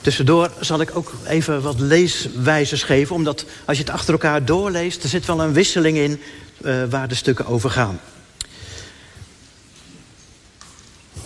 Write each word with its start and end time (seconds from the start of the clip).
Tussendoor 0.00 0.50
zal 0.60 0.80
ik 0.80 0.96
ook 0.96 1.12
even 1.26 1.62
wat 1.62 1.80
leeswijzers 1.80 2.82
geven, 2.82 3.14
omdat 3.14 3.44
als 3.64 3.76
je 3.76 3.82
het 3.82 3.92
achter 3.92 4.12
elkaar 4.12 4.44
doorleest, 4.44 5.02
er 5.02 5.08
zit 5.08 5.26
wel 5.26 5.40
een 5.40 5.52
wisseling 5.52 5.96
in 5.96 6.20
uh, 6.60 6.84
waar 6.90 7.08
de 7.08 7.14
stukken 7.14 7.46
over 7.46 7.70
gaan. 7.70 8.00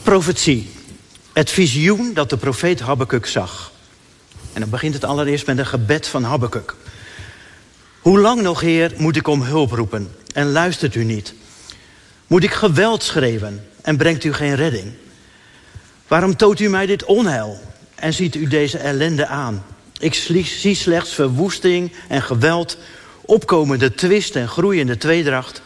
Profetie. 0.02 0.70
Het 1.32 1.50
visioen 1.50 2.14
dat 2.14 2.30
de 2.30 2.36
profeet 2.36 2.80
Habakkuk 2.80 3.26
zag. 3.26 3.72
En 4.52 4.60
dan 4.60 4.70
begint 4.70 4.94
het 4.94 5.04
allereerst 5.04 5.46
met 5.46 5.58
een 5.58 5.66
gebed 5.66 6.08
van 6.08 6.22
Habakkuk. 6.22 6.74
Hoe 8.00 8.20
lang 8.20 8.42
nog, 8.42 8.60
Heer, 8.60 8.92
moet 8.96 9.16
ik 9.16 9.26
om 9.26 9.42
hulp 9.42 9.70
roepen 9.70 10.14
en 10.32 10.52
luistert 10.52 10.94
u 10.94 11.04
niet? 11.04 11.34
Moet 12.26 12.44
ik 12.44 12.52
geweld 12.52 13.02
schreeuwen 13.02 13.66
en 13.82 13.96
brengt 13.96 14.24
u 14.24 14.32
geen 14.32 14.54
redding? 14.54 14.92
Waarom 16.08 16.36
toont 16.36 16.60
u 16.60 16.68
mij 16.68 16.86
dit 16.86 17.04
onheil 17.04 17.60
en 18.04 18.12
ziet 18.12 18.34
u 18.34 18.46
deze 18.46 18.78
ellende 18.78 19.26
aan? 19.26 19.64
Ik 19.98 20.14
zie 20.44 20.74
slechts 20.74 21.14
verwoesting 21.14 21.92
en 22.08 22.22
geweld, 22.22 22.76
opkomende 23.20 23.94
twist 23.94 24.36
en 24.36 24.48
groeiende 24.48 24.96
tweedracht. 24.96 25.62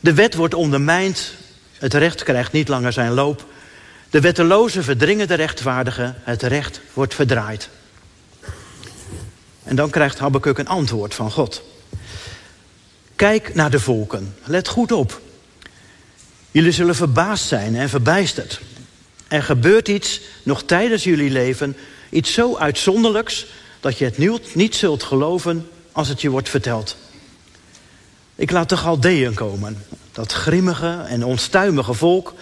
De 0.00 0.14
wet 0.14 0.34
wordt 0.34 0.54
ondermijnd, 0.54 1.32
het 1.78 1.94
recht 1.94 2.22
krijgt 2.22 2.52
niet 2.52 2.68
langer 2.68 2.92
zijn 2.92 3.12
loop. 3.12 3.44
De 4.10 4.20
wettelozen 4.20 4.84
verdringen 4.84 5.28
de 5.28 5.34
rechtvaardigen, 5.34 6.14
het 6.22 6.42
recht 6.42 6.80
wordt 6.92 7.14
verdraaid. 7.14 7.68
En 9.62 9.76
dan 9.76 9.90
krijgt 9.90 10.18
Habakkuk 10.18 10.58
een 10.58 10.68
antwoord 10.68 11.14
van 11.14 11.30
God. 11.30 11.62
Kijk 13.16 13.54
naar 13.54 13.70
de 13.70 13.80
volken, 13.80 14.36
let 14.44 14.68
goed 14.68 14.92
op. 14.92 15.20
Jullie 16.50 16.72
zullen 16.72 16.94
verbaasd 16.94 17.46
zijn 17.46 17.76
en 17.76 17.88
verbijsterd. 17.88 18.60
Er 19.28 19.42
gebeurt 19.42 19.88
iets 19.88 20.20
nog 20.42 20.62
tijdens 20.62 21.04
jullie 21.04 21.30
leven, 21.30 21.76
iets 22.10 22.32
zo 22.32 22.56
uitzonderlijks 22.56 23.46
dat 23.80 23.98
je 23.98 24.04
het 24.04 24.54
niet 24.54 24.74
zult 24.74 25.02
geloven 25.02 25.68
als 25.92 26.08
het 26.08 26.20
je 26.20 26.30
wordt 26.30 26.48
verteld. 26.48 26.96
Ik 28.34 28.50
laat 28.50 28.68
de 28.68 28.76
Galdeën 28.76 29.34
komen, 29.34 29.84
dat 30.12 30.32
grimmige 30.32 31.04
en 31.08 31.24
onstuimige 31.24 31.94
volk 31.94 32.34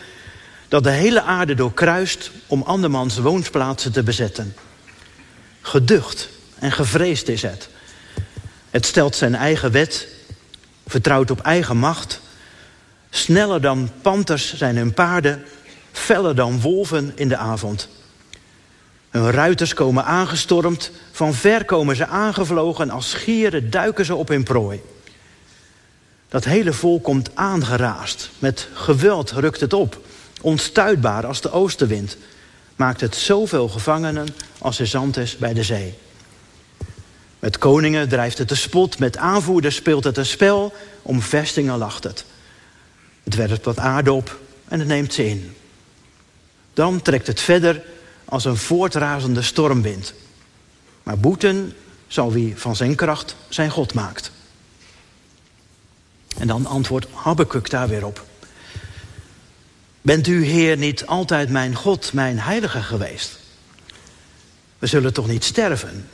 dat 0.69 0.85
de 0.85 0.91
hele 0.91 1.23
aarde 1.23 1.55
doorkruist 1.55 2.31
om 2.47 2.63
andermans 2.63 3.19
woonsplaatsen 3.19 3.93
te 3.93 4.03
bezetten. 4.03 4.55
Geducht 5.61 6.29
en 6.59 6.73
gevreesd 6.73 7.29
is 7.29 7.43
het. 7.43 7.69
Het 8.71 8.87
stelt 8.87 9.17
zijn 9.17 9.35
eigen 9.35 9.73
wet, 9.73 10.09
vertrouwt 10.87 11.31
op 11.31 11.41
eigen 11.41 11.77
macht. 11.77 12.21
Sneller 13.11 13.61
dan 13.61 13.91
panters 14.03 14.55
zijn 14.57 14.77
hun 14.77 14.95
paarden, 14.95 15.45
feller 15.93 16.35
dan 16.35 16.61
wolven 16.61 17.13
in 17.15 17.29
de 17.29 17.37
avond. 17.37 17.89
Hun 19.11 19.31
ruiters 19.31 19.75
komen 19.75 20.05
aangestormd, 20.05 20.91
van 21.11 21.35
ver 21.35 21.65
komen 21.65 21.97
ze 21.97 22.07
aangevlogen... 22.07 22.91
als 22.91 23.11
schieren 23.11 23.71
duiken 23.71 24.05
ze 24.05 24.15
op 24.15 24.29
hun 24.29 24.43
prooi. 24.43 24.81
Dat 26.29 26.45
hele 26.45 26.73
volk 26.73 27.03
komt 27.03 27.31
aangeraast, 27.35 28.31
met 28.39 28.69
geweld 28.73 29.31
rukt 29.31 29.61
het 29.61 29.73
op... 29.73 30.01
onstuitbaar 30.41 31.27
als 31.27 31.41
de 31.41 31.51
oostenwind... 31.51 32.17
maakt 32.77 33.01
het 33.01 33.17
zoveel 33.17 33.69
gevangenen 33.69 34.27
als 34.59 34.79
er 34.79 34.87
zand 34.87 35.17
is 35.17 35.37
bij 35.37 35.55
de 35.55 35.63
zee. 35.63 35.95
Met 37.39 37.59
koningen 37.59 38.09
drijft 38.09 38.39
het 38.39 38.49
de 38.49 38.55
spot, 38.55 38.99
met 38.99 39.17
aanvoerders 39.17 39.77
speelt 39.77 40.05
het 40.05 40.17
een 40.17 40.27
spel, 40.27 40.73
om 41.03 41.23
vestingen 41.23 41.79
lacht 41.79 42.05
het. 42.05 42.25
Het 43.23 43.35
werpt 43.35 43.65
wat 43.65 43.79
aarde 43.79 44.13
op 44.13 44.41
en 44.69 44.79
het 44.79 44.89
neemt 44.89 45.15
ze 45.15 45.29
in. 45.29 45.57
Dan 46.75 47.03
trekt 47.03 47.27
het 47.27 47.41
verder 47.41 47.83
als 48.25 48.45
een 48.45 48.57
voortrazende 48.57 49.43
stormwind. 49.43 50.15
Maar 51.03 51.19
boeten 51.19 51.73
zal 52.07 52.33
wie 52.33 52.57
van 52.57 52.77
zijn 52.77 52.95
kracht 52.95 53.37
zijn 53.49 53.71
God 53.71 53.95
maakt. 53.95 54.31
En 56.39 56.47
dan 56.47 56.67
antwoordt 56.67 57.07
Habakkuk 57.13 57.71
daar 57.71 57.89
weer 57.89 58.07
op. 58.07 58.25
Bent 60.01 60.27
u, 60.27 60.45
Heer, 60.45 60.77
niet 60.77 61.07
altijd 61.07 61.49
mijn 61.49 61.75
God, 61.75 62.13
mijn 62.13 62.39
heilige 62.39 62.83
geweest? 62.83 63.39
We 64.79 64.87
zullen 64.87 65.13
toch 65.13 65.29
niet 65.29 65.45
sterven? 65.45 66.09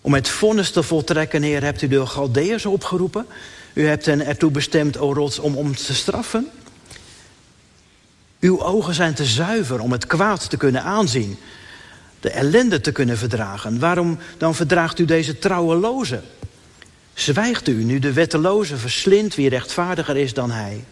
Om 0.00 0.14
het 0.14 0.28
vonnis 0.28 0.70
te 0.70 0.82
voltrekken, 0.82 1.42
Heer, 1.42 1.62
hebt 1.62 1.82
u 1.82 1.88
de 1.88 2.06
Galdeërs 2.06 2.66
opgeroepen. 2.66 3.26
U 3.72 3.86
hebt 3.86 4.06
hen 4.06 4.26
ertoe 4.26 4.50
bestemd, 4.50 4.98
o 4.98 5.12
rots, 5.12 5.38
om 5.38 5.56
ons 5.56 5.82
te 5.82 5.94
straffen. 5.94 6.50
Uw 8.44 8.62
ogen 8.62 8.94
zijn 8.94 9.14
te 9.14 9.24
zuiver 9.24 9.80
om 9.80 9.92
het 9.92 10.06
kwaad 10.06 10.50
te 10.50 10.56
kunnen 10.56 10.82
aanzien. 10.82 11.38
De 12.20 12.30
ellende 12.30 12.80
te 12.80 12.92
kunnen 12.92 13.18
verdragen. 13.18 13.78
Waarom 13.78 14.18
dan 14.38 14.54
verdraagt 14.54 14.98
u 14.98 15.04
deze 15.04 15.38
trouweloze? 15.38 16.20
Zwijgt 17.14 17.68
u 17.68 17.84
nu 17.84 17.98
de 17.98 18.12
wetteloze 18.12 18.76
verslindt 18.76 19.34
wie 19.34 19.48
rechtvaardiger 19.48 20.16
is 20.16 20.34
dan 20.34 20.50
hij? 20.50 20.84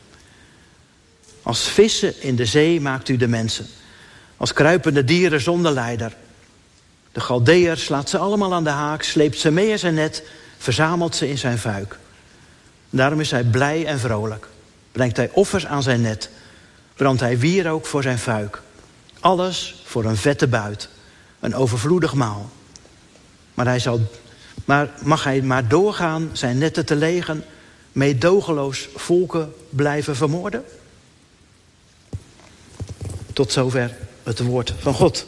Als 1.42 1.68
vissen 1.68 2.22
in 2.22 2.36
de 2.36 2.46
zee 2.46 2.80
maakt 2.80 3.08
u 3.08 3.16
de 3.16 3.28
mensen. 3.28 3.66
Als 4.36 4.52
kruipende 4.52 5.04
dieren 5.04 5.40
zonder 5.40 5.72
leider. 5.72 6.16
De 7.12 7.20
Galdeer 7.20 7.76
slaat 7.76 8.10
ze 8.10 8.18
allemaal 8.18 8.54
aan 8.54 8.64
de 8.64 8.70
haak, 8.70 9.02
sleept 9.02 9.38
ze 9.38 9.50
mee 9.50 9.68
in 9.68 9.78
zijn 9.78 9.94
net, 9.94 10.22
verzamelt 10.58 11.16
ze 11.16 11.28
in 11.28 11.38
zijn 11.38 11.58
vuik. 11.58 11.98
Daarom 12.90 13.20
is 13.20 13.30
hij 13.30 13.44
blij 13.44 13.86
en 13.86 13.98
vrolijk. 13.98 14.48
Brengt 14.92 15.16
hij 15.16 15.30
offers 15.32 15.66
aan 15.66 15.82
zijn 15.82 16.00
net, 16.00 16.30
brandt 16.94 17.20
hij 17.20 17.38
wierook 17.38 17.86
voor 17.86 18.02
zijn 18.02 18.18
vuik. 18.18 18.62
Alles 19.20 19.82
voor 19.84 20.04
een 20.04 20.16
vette 20.16 20.48
buit, 20.48 20.88
een 21.40 21.54
overvloedig 21.54 22.14
maal. 22.14 22.50
Maar, 23.54 23.66
hij 23.66 23.78
zal, 23.78 24.00
maar 24.64 24.90
mag 25.04 25.24
hij 25.24 25.42
maar 25.42 25.68
doorgaan 25.68 26.30
zijn 26.32 26.58
netten 26.58 26.86
te 26.86 26.96
legen, 26.96 27.44
meedogenloos 27.92 28.88
volken 28.94 29.54
blijven 29.70 30.16
vermoorden? 30.16 30.64
Tot 33.32 33.52
zover 33.52 33.96
het 34.22 34.38
woord 34.38 34.74
van 34.78 34.94
God. 34.94 35.26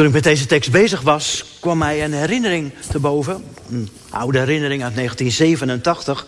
Toen 0.00 0.08
ik 0.08 0.14
met 0.14 0.24
deze 0.24 0.46
tekst 0.46 0.70
bezig 0.70 1.00
was, 1.00 1.44
kwam 1.58 1.78
mij 1.78 2.04
een 2.04 2.12
herinnering 2.12 2.72
te 2.90 2.98
boven. 2.98 3.44
Een 3.70 3.88
oude 4.10 4.38
herinnering 4.38 4.82
uit 4.82 4.94
1987. 4.94 6.26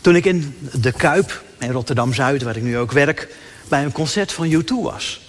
Toen 0.00 0.16
ik 0.16 0.24
in 0.24 0.56
de 0.72 0.92
Kuip, 0.92 1.42
in 1.58 1.70
Rotterdam-Zuid, 1.70 2.42
waar 2.42 2.56
ik 2.56 2.62
nu 2.62 2.78
ook 2.78 2.92
werk... 2.92 3.28
bij 3.68 3.84
een 3.84 3.92
concert 3.92 4.32
van 4.32 4.50
U2 4.52 4.82
was. 4.82 5.20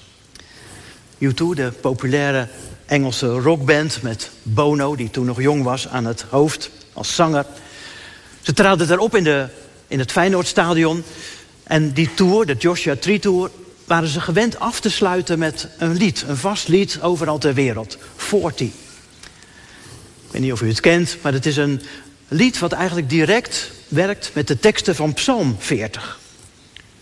U2, 1.20 1.36
de 1.36 1.72
populaire 1.82 2.48
Engelse 2.86 3.28
rockband 3.28 4.02
met 4.02 4.32
Bono... 4.44 4.96
die 4.96 5.10
toen 5.10 5.26
nog 5.26 5.42
jong 5.42 5.64
was, 5.64 5.88
aan 5.88 6.06
het 6.06 6.26
hoofd 6.30 6.70
als 6.94 7.16
zanger. 7.16 7.46
Ze 8.42 8.54
traden 8.54 8.88
daarop 8.88 9.16
in, 9.16 9.24
de, 9.24 9.48
in 9.88 10.00
het 10.00 10.12
Feyenoordstadion... 10.12 11.04
En 11.64 11.92
die 11.92 12.14
tour, 12.14 12.46
de 12.46 12.54
Joshua 12.54 12.96
Tree 12.96 13.20
Tour, 13.20 13.50
waren 13.86 14.08
ze 14.08 14.22
gewend 14.22 14.60
af 14.60 14.80
te 14.80 14.90
sluiten 14.90 15.40
met 15.40 15.68
een 15.78 15.98
lied. 15.98 16.24
Een 16.28 16.38
vast 16.38 16.68
lied 16.68 17.02
overal 17.02 17.38
ter 17.38 17.54
wereld. 17.54 17.98
40. 18.16 18.68
Ik 18.68 18.74
weet 20.32 20.42
niet 20.42 20.52
of 20.52 20.62
u 20.62 20.68
het 20.68 20.80
kent, 20.80 21.18
maar 21.22 21.34
het 21.34 21.46
is 21.46 21.58
een 21.58 21.82
lied 22.28 22.60
wat 22.60 22.72
eigenlijk 22.72 23.10
direct 23.10 23.72
werkt 23.88 24.32
met 24.34 24.48
de 24.48 24.60
teksten 24.60 24.96
van 24.96 25.14
Psalm 25.14 25.56
40. 25.60 26.20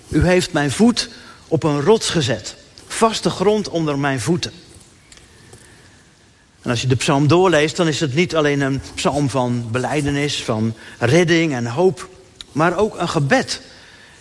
U 0.07 0.25
heeft 0.25 0.53
mijn 0.53 0.71
voet 0.71 1.09
op 1.47 1.63
een 1.63 1.81
rots 1.81 2.09
gezet. 2.09 2.55
Vaste 2.87 3.29
grond 3.29 3.69
onder 3.69 3.99
mijn 3.99 4.19
voeten. 4.19 4.51
En 6.61 6.69
als 6.69 6.81
je 6.81 6.87
de 6.87 6.95
psalm 6.95 7.27
doorleest, 7.27 7.75
dan 7.75 7.87
is 7.87 7.99
het 7.99 8.15
niet 8.15 8.35
alleen 8.35 8.61
een 8.61 8.81
psalm 8.95 9.29
van 9.29 9.67
beleidenis, 9.71 10.43
van 10.43 10.75
redding 10.99 11.53
en 11.53 11.65
hoop, 11.65 12.09
maar 12.51 12.77
ook 12.77 12.99
een 12.99 13.09
gebed 13.09 13.61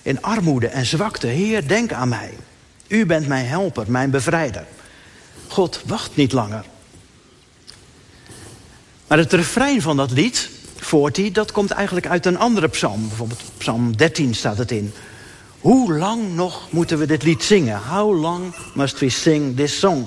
in 0.02 0.22
armoede 0.22 0.66
en 0.66 0.86
zwakte. 0.86 1.26
Heer, 1.26 1.68
denk 1.68 1.92
aan 1.92 2.08
mij. 2.08 2.34
U 2.92 3.06
bent 3.06 3.26
mijn 3.26 3.46
helper, 3.46 3.90
mijn 3.90 4.10
bevrijder. 4.10 4.66
God 5.48 5.80
wacht 5.86 6.16
niet 6.16 6.32
langer. 6.32 6.64
Maar 9.06 9.18
het 9.18 9.32
refrein 9.32 9.82
van 9.82 9.96
dat 9.96 10.10
lied, 10.10 10.50
40, 10.76 11.30
dat 11.30 11.52
komt 11.52 11.70
eigenlijk 11.70 12.06
uit 12.06 12.26
een 12.26 12.38
andere 12.38 12.68
psalm. 12.68 13.08
Bijvoorbeeld 13.08 13.42
psalm 13.56 13.96
13 13.96 14.34
staat 14.34 14.58
het 14.58 14.70
in. 14.70 14.92
Hoe 15.60 15.92
lang 15.92 16.34
nog 16.34 16.68
moeten 16.70 16.98
we 16.98 17.06
dit 17.06 17.22
lied 17.22 17.42
zingen? 17.42 17.78
How 17.78 18.20
long 18.20 18.54
must 18.74 18.98
we 18.98 19.08
sing 19.08 19.56
this 19.56 19.78
song? 19.78 20.06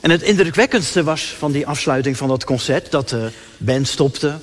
En 0.00 0.10
het 0.10 0.22
indrukwekkendste 0.22 1.02
was 1.02 1.34
van 1.38 1.52
die 1.52 1.66
afsluiting 1.66 2.16
van 2.16 2.28
dat 2.28 2.44
concert... 2.44 2.90
dat 2.90 3.08
de 3.08 3.30
band 3.58 3.88
stopte, 3.88 4.38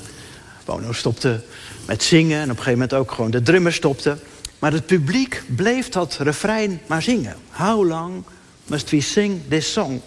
Bono 0.66 0.92
stopte 0.92 1.44
met 1.86 2.04
zingen... 2.04 2.38
en 2.38 2.44
op 2.44 2.50
een 2.50 2.64
gegeven 2.64 2.80
moment 2.80 2.94
ook 2.94 3.12
gewoon 3.12 3.32
de 3.32 3.42
drummer 3.42 3.74
stopte... 3.74 4.18
Maar 4.60 4.72
het 4.72 4.86
publiek 4.86 5.44
bleef 5.48 5.90
dat 5.90 6.18
refrein 6.20 6.82
maar 6.86 7.02
zingen. 7.02 7.36
How 7.50 7.88
long 7.88 8.24
must 8.66 8.90
we 8.90 9.02
sing 9.02 9.42
this 9.50 9.72
song? 9.72 10.02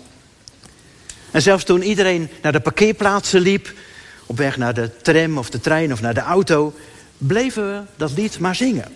En 1.30 1.42
zelfs 1.42 1.64
toen 1.64 1.82
iedereen 1.82 2.28
naar 2.42 2.52
de 2.52 2.60
parkeerplaatsen 2.60 3.40
liep, 3.40 3.72
op 4.26 4.36
weg 4.36 4.56
naar 4.56 4.74
de 4.74 4.96
tram 5.02 5.38
of 5.38 5.50
de 5.50 5.60
trein 5.60 5.92
of 5.92 6.00
naar 6.00 6.14
de 6.14 6.20
auto, 6.20 6.74
bleven 7.18 7.72
we 7.72 7.82
dat 7.96 8.12
lied 8.12 8.38
maar 8.38 8.54
zingen. 8.54 8.92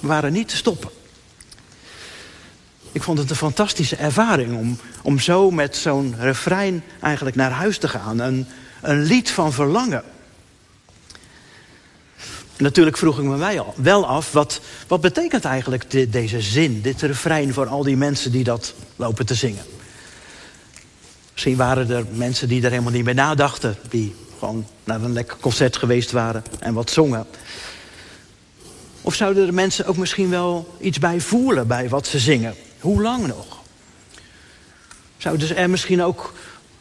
We 0.00 0.06
waren 0.06 0.32
niet 0.32 0.48
te 0.48 0.56
stoppen. 0.56 0.90
Ik 2.92 3.02
vond 3.02 3.18
het 3.18 3.30
een 3.30 3.36
fantastische 3.36 3.96
ervaring 3.96 4.56
om, 4.56 4.78
om 5.02 5.18
zo 5.18 5.50
met 5.50 5.76
zo'n 5.76 6.14
refrein 6.18 6.82
eigenlijk 7.00 7.36
naar 7.36 7.50
huis 7.50 7.78
te 7.78 7.88
gaan. 7.88 8.18
Een, 8.18 8.46
een 8.82 9.02
lied 9.02 9.30
van 9.30 9.52
verlangen. 9.52 10.02
Natuurlijk 12.56 12.96
vroeg 12.96 13.18
ik 13.18 13.24
me 13.24 13.72
wel 13.76 14.06
af, 14.06 14.32
wat, 14.32 14.60
wat 14.88 15.00
betekent 15.00 15.44
eigenlijk 15.44 16.12
deze 16.12 16.40
zin, 16.40 16.80
dit 16.80 17.02
refrein 17.02 17.52
voor 17.52 17.66
al 17.66 17.82
die 17.82 17.96
mensen 17.96 18.32
die 18.32 18.44
dat 18.44 18.74
lopen 18.96 19.26
te 19.26 19.34
zingen? 19.34 19.64
Misschien 21.32 21.56
waren 21.56 21.90
er 21.90 22.04
mensen 22.12 22.48
die 22.48 22.62
er 22.62 22.70
helemaal 22.70 22.92
niet 22.92 23.04
meer 23.04 23.14
nadachten, 23.14 23.76
die 23.88 24.14
gewoon 24.38 24.66
naar 24.84 25.02
een 25.02 25.12
lekker 25.12 25.36
concert 25.40 25.76
geweest 25.76 26.10
waren 26.10 26.44
en 26.58 26.74
wat 26.74 26.90
zongen. 26.90 27.26
Of 29.02 29.14
zouden 29.14 29.46
er 29.46 29.54
mensen 29.54 29.86
ook 29.86 29.96
misschien 29.96 30.30
wel 30.30 30.76
iets 30.80 30.98
bij 30.98 31.20
voelen 31.20 31.66
bij 31.66 31.88
wat 31.88 32.06
ze 32.06 32.18
zingen? 32.18 32.54
Hoe 32.80 33.02
lang 33.02 33.26
nog? 33.26 33.62
Zouden 35.16 35.46
ze 35.46 35.54
er 35.54 35.70
misschien 35.70 36.02
ook 36.02 36.32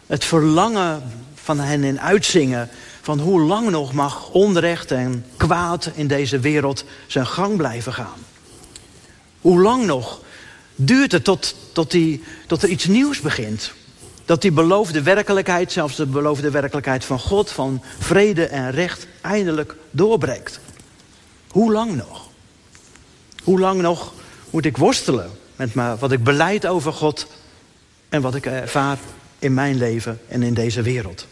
het 0.08 0.24
verlangen 0.24 1.04
van 1.36 1.60
hen 1.60 1.84
in 1.84 2.02
uitzingen 2.02 2.69
van 3.04 3.20
hoe 3.20 3.42
lang 3.42 3.70
nog 3.70 3.94
mag 3.94 4.30
onrecht 4.30 4.92
en 4.92 5.26
kwaad 5.38 5.90
in 5.94 6.08
deze 6.08 6.40
wereld 6.40 6.84
zijn 7.08 7.28
gang 7.28 7.58
blijven 7.58 7.94
gaan? 7.94 8.20
Hoe 9.42 9.62
lang 9.62 9.86
nog 9.86 10.22
duurt 10.76 11.12
het 11.12 11.24
tot, 11.24 11.56
tot, 11.72 11.92
die, 11.92 12.24
tot 12.48 12.64
er 12.64 12.70
iets 12.70 12.86
nieuws 12.86 13.22
begint? 13.22 13.74
Dat 14.26 14.42
die 14.42 14.52
beloofde 14.52 15.02
werkelijkheid, 15.02 15.72
zelfs 15.72 15.96
de 15.96 16.06
beloofde 16.06 16.50
werkelijkheid 16.50 17.06
van 17.06 17.20
God, 17.20 17.52
van 17.52 17.84
vrede 18.00 18.46
en 18.46 18.72
recht, 18.72 19.08
eindelijk 19.22 19.76
doorbreekt. 19.92 20.60
Hoe 21.50 21.72
lang 21.72 21.96
nog? 21.96 22.28
Hoe 23.44 23.60
lang 23.60 23.82
nog 23.82 24.14
moet 24.50 24.66
ik 24.66 24.78
worstelen 24.78 25.32
met 25.56 25.74
wat 25.74 26.12
ik 26.12 26.24
beleid 26.24 26.66
over 26.66 26.94
God 26.94 27.28
en 28.10 28.22
wat 28.22 28.36
ik 28.36 28.46
ervaar 28.46 28.98
in 29.40 29.54
mijn 29.54 29.78
leven 29.78 30.20
en 30.28 30.44
in 30.44 30.54
deze 30.54 30.82
wereld? 30.82 31.28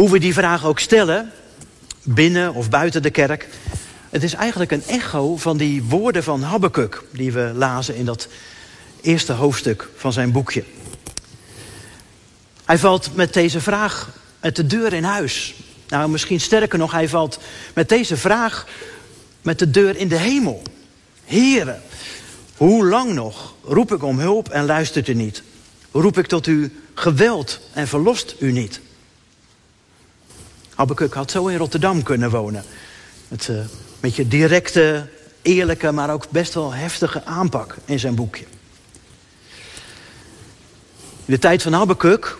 Hoe 0.00 0.10
we 0.10 0.18
die 0.18 0.34
vraag 0.34 0.64
ook 0.64 0.78
stellen, 0.78 1.30
binnen 2.02 2.54
of 2.54 2.70
buiten 2.70 3.02
de 3.02 3.10
kerk, 3.10 3.48
het 4.10 4.22
is 4.22 4.34
eigenlijk 4.34 4.70
een 4.70 4.84
echo 4.86 5.36
van 5.36 5.56
die 5.56 5.82
woorden 5.82 6.22
van 6.22 6.42
Habakkuk 6.42 7.02
die 7.12 7.32
we 7.32 7.52
lazen 7.54 7.96
in 7.96 8.04
dat 8.04 8.28
eerste 9.00 9.32
hoofdstuk 9.32 9.88
van 9.96 10.12
zijn 10.12 10.32
boekje. 10.32 10.64
Hij 12.64 12.78
valt 12.78 13.14
met 13.14 13.32
deze 13.32 13.60
vraag 13.60 14.10
met 14.40 14.56
de 14.56 14.66
deur 14.66 14.92
in 14.92 15.04
huis. 15.04 15.54
Nou, 15.88 16.10
misschien 16.10 16.40
sterker 16.40 16.78
nog, 16.78 16.92
hij 16.92 17.08
valt 17.08 17.38
met 17.74 17.88
deze 17.88 18.16
vraag 18.16 18.66
met 19.42 19.58
de 19.58 19.70
deur 19.70 19.96
in 19.96 20.08
de 20.08 20.18
hemel. 20.18 20.62
Heren, 21.24 21.82
hoe 22.56 22.86
lang 22.86 23.12
nog 23.12 23.54
roep 23.64 23.92
ik 23.92 24.02
om 24.02 24.18
hulp 24.18 24.48
en 24.48 24.64
luistert 24.64 25.08
u 25.08 25.14
niet? 25.14 25.42
Roep 25.92 26.18
ik 26.18 26.26
tot 26.26 26.46
u 26.46 26.80
geweld 26.94 27.60
en 27.72 27.88
verlost 27.88 28.34
u 28.38 28.52
niet? 28.52 28.80
Habakkuk 30.80 31.14
had 31.14 31.30
zo 31.30 31.46
in 31.46 31.56
Rotterdam 31.56 32.02
kunnen 32.02 32.30
wonen. 32.30 32.64
Met 33.28 33.48
een 33.48 33.68
beetje 34.00 34.28
directe, 34.28 35.08
eerlijke, 35.42 35.92
maar 35.92 36.12
ook 36.12 36.30
best 36.30 36.54
wel 36.54 36.74
heftige 36.74 37.24
aanpak 37.24 37.76
in 37.84 37.98
zijn 37.98 38.14
boekje. 38.14 38.44
In 41.24 41.34
de 41.34 41.38
tijd 41.38 41.62
van 41.62 41.72
Habakkuk 41.72 42.38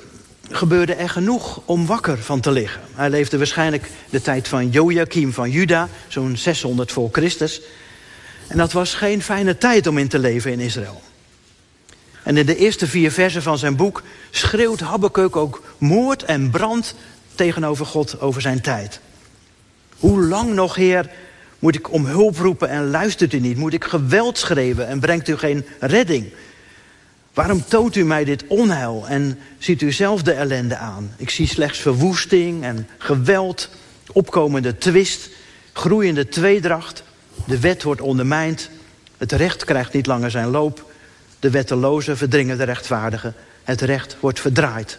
gebeurde 0.50 0.94
er 0.94 1.08
genoeg 1.08 1.60
om 1.64 1.86
wakker 1.86 2.18
van 2.18 2.40
te 2.40 2.50
liggen. 2.50 2.80
Hij 2.94 3.10
leefde 3.10 3.36
waarschijnlijk 3.38 3.90
de 4.10 4.20
tijd 4.20 4.48
van 4.48 4.68
Joachim 4.70 5.32
van 5.32 5.50
Juda, 5.50 5.88
zo'n 6.08 6.36
600 6.36 6.92
voor 6.92 7.08
Christus. 7.12 7.60
En 8.46 8.56
dat 8.56 8.72
was 8.72 8.94
geen 8.94 9.22
fijne 9.22 9.58
tijd 9.58 9.86
om 9.86 9.98
in 9.98 10.08
te 10.08 10.18
leven 10.18 10.52
in 10.52 10.60
Israël. 10.60 11.02
En 12.22 12.36
in 12.36 12.46
de 12.46 12.56
eerste 12.56 12.86
vier 12.86 13.12
versen 13.12 13.42
van 13.42 13.58
zijn 13.58 13.76
boek 13.76 14.02
schreeuwt 14.30 14.80
Habakkuk 14.80 15.36
ook 15.36 15.62
moord 15.78 16.22
en 16.22 16.50
brand 16.50 16.94
tegenover 17.40 17.86
God 17.86 18.20
over 18.20 18.40
zijn 18.40 18.60
tijd. 18.60 19.00
Hoe 19.98 20.22
lang 20.22 20.54
nog, 20.54 20.74
Heer, 20.74 21.10
moet 21.58 21.74
ik 21.74 21.92
om 21.92 22.06
hulp 22.06 22.36
roepen 22.36 22.68
en 22.68 22.90
luistert 22.90 23.32
u 23.32 23.38
niet? 23.38 23.56
Moet 23.56 23.72
ik 23.72 23.84
geweld 23.84 24.38
schreeuwen 24.38 24.86
en 24.86 25.00
brengt 25.00 25.28
u 25.28 25.36
geen 25.36 25.66
redding? 25.78 26.32
Waarom 27.34 27.64
toont 27.64 27.96
u 27.96 28.04
mij 28.04 28.24
dit 28.24 28.44
onheil 28.46 29.04
en 29.08 29.38
ziet 29.58 29.82
u 29.82 29.92
zelf 29.92 30.22
de 30.22 30.32
ellende 30.32 30.76
aan? 30.76 31.14
Ik 31.16 31.30
zie 31.30 31.46
slechts 31.46 31.78
verwoesting 31.78 32.64
en 32.64 32.88
geweld, 32.98 33.68
opkomende 34.12 34.78
twist, 34.78 35.28
groeiende 35.72 36.28
tweedracht. 36.28 37.02
De 37.46 37.60
wet 37.60 37.82
wordt 37.82 38.00
ondermijnd, 38.00 38.70
het 39.18 39.32
recht 39.32 39.64
krijgt 39.64 39.92
niet 39.92 40.06
langer 40.06 40.30
zijn 40.30 40.48
loop. 40.48 40.92
De 41.38 41.50
wettelozen 41.50 42.16
verdringen 42.16 42.58
de 42.58 42.64
rechtvaardigen, 42.64 43.34
het 43.64 43.80
recht 43.80 44.16
wordt 44.20 44.40
verdraaid. 44.40 44.98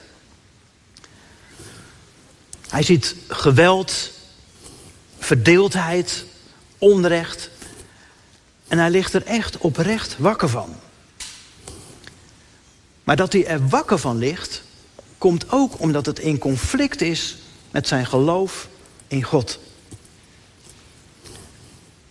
Hij 2.72 2.84
ziet 2.84 3.16
geweld, 3.28 4.12
verdeeldheid, 5.20 6.26
onrecht. 6.78 7.50
En 8.68 8.78
hij 8.78 8.90
ligt 8.90 9.14
er 9.14 9.26
echt 9.26 9.58
oprecht 9.58 10.18
wakker 10.18 10.50
van. 10.50 10.76
Maar 13.04 13.16
dat 13.16 13.34
hij 13.34 13.46
er 13.46 13.68
wakker 13.68 14.00
van 14.00 14.18
ligt, 14.18 14.64
komt 15.18 15.52
ook 15.52 15.80
omdat 15.80 16.06
het 16.06 16.20
in 16.20 16.38
conflict 16.38 17.02
is 17.02 17.38
met 17.72 17.88
zijn 17.88 18.06
geloof 18.06 18.68
in 19.08 19.24
God. 19.24 19.60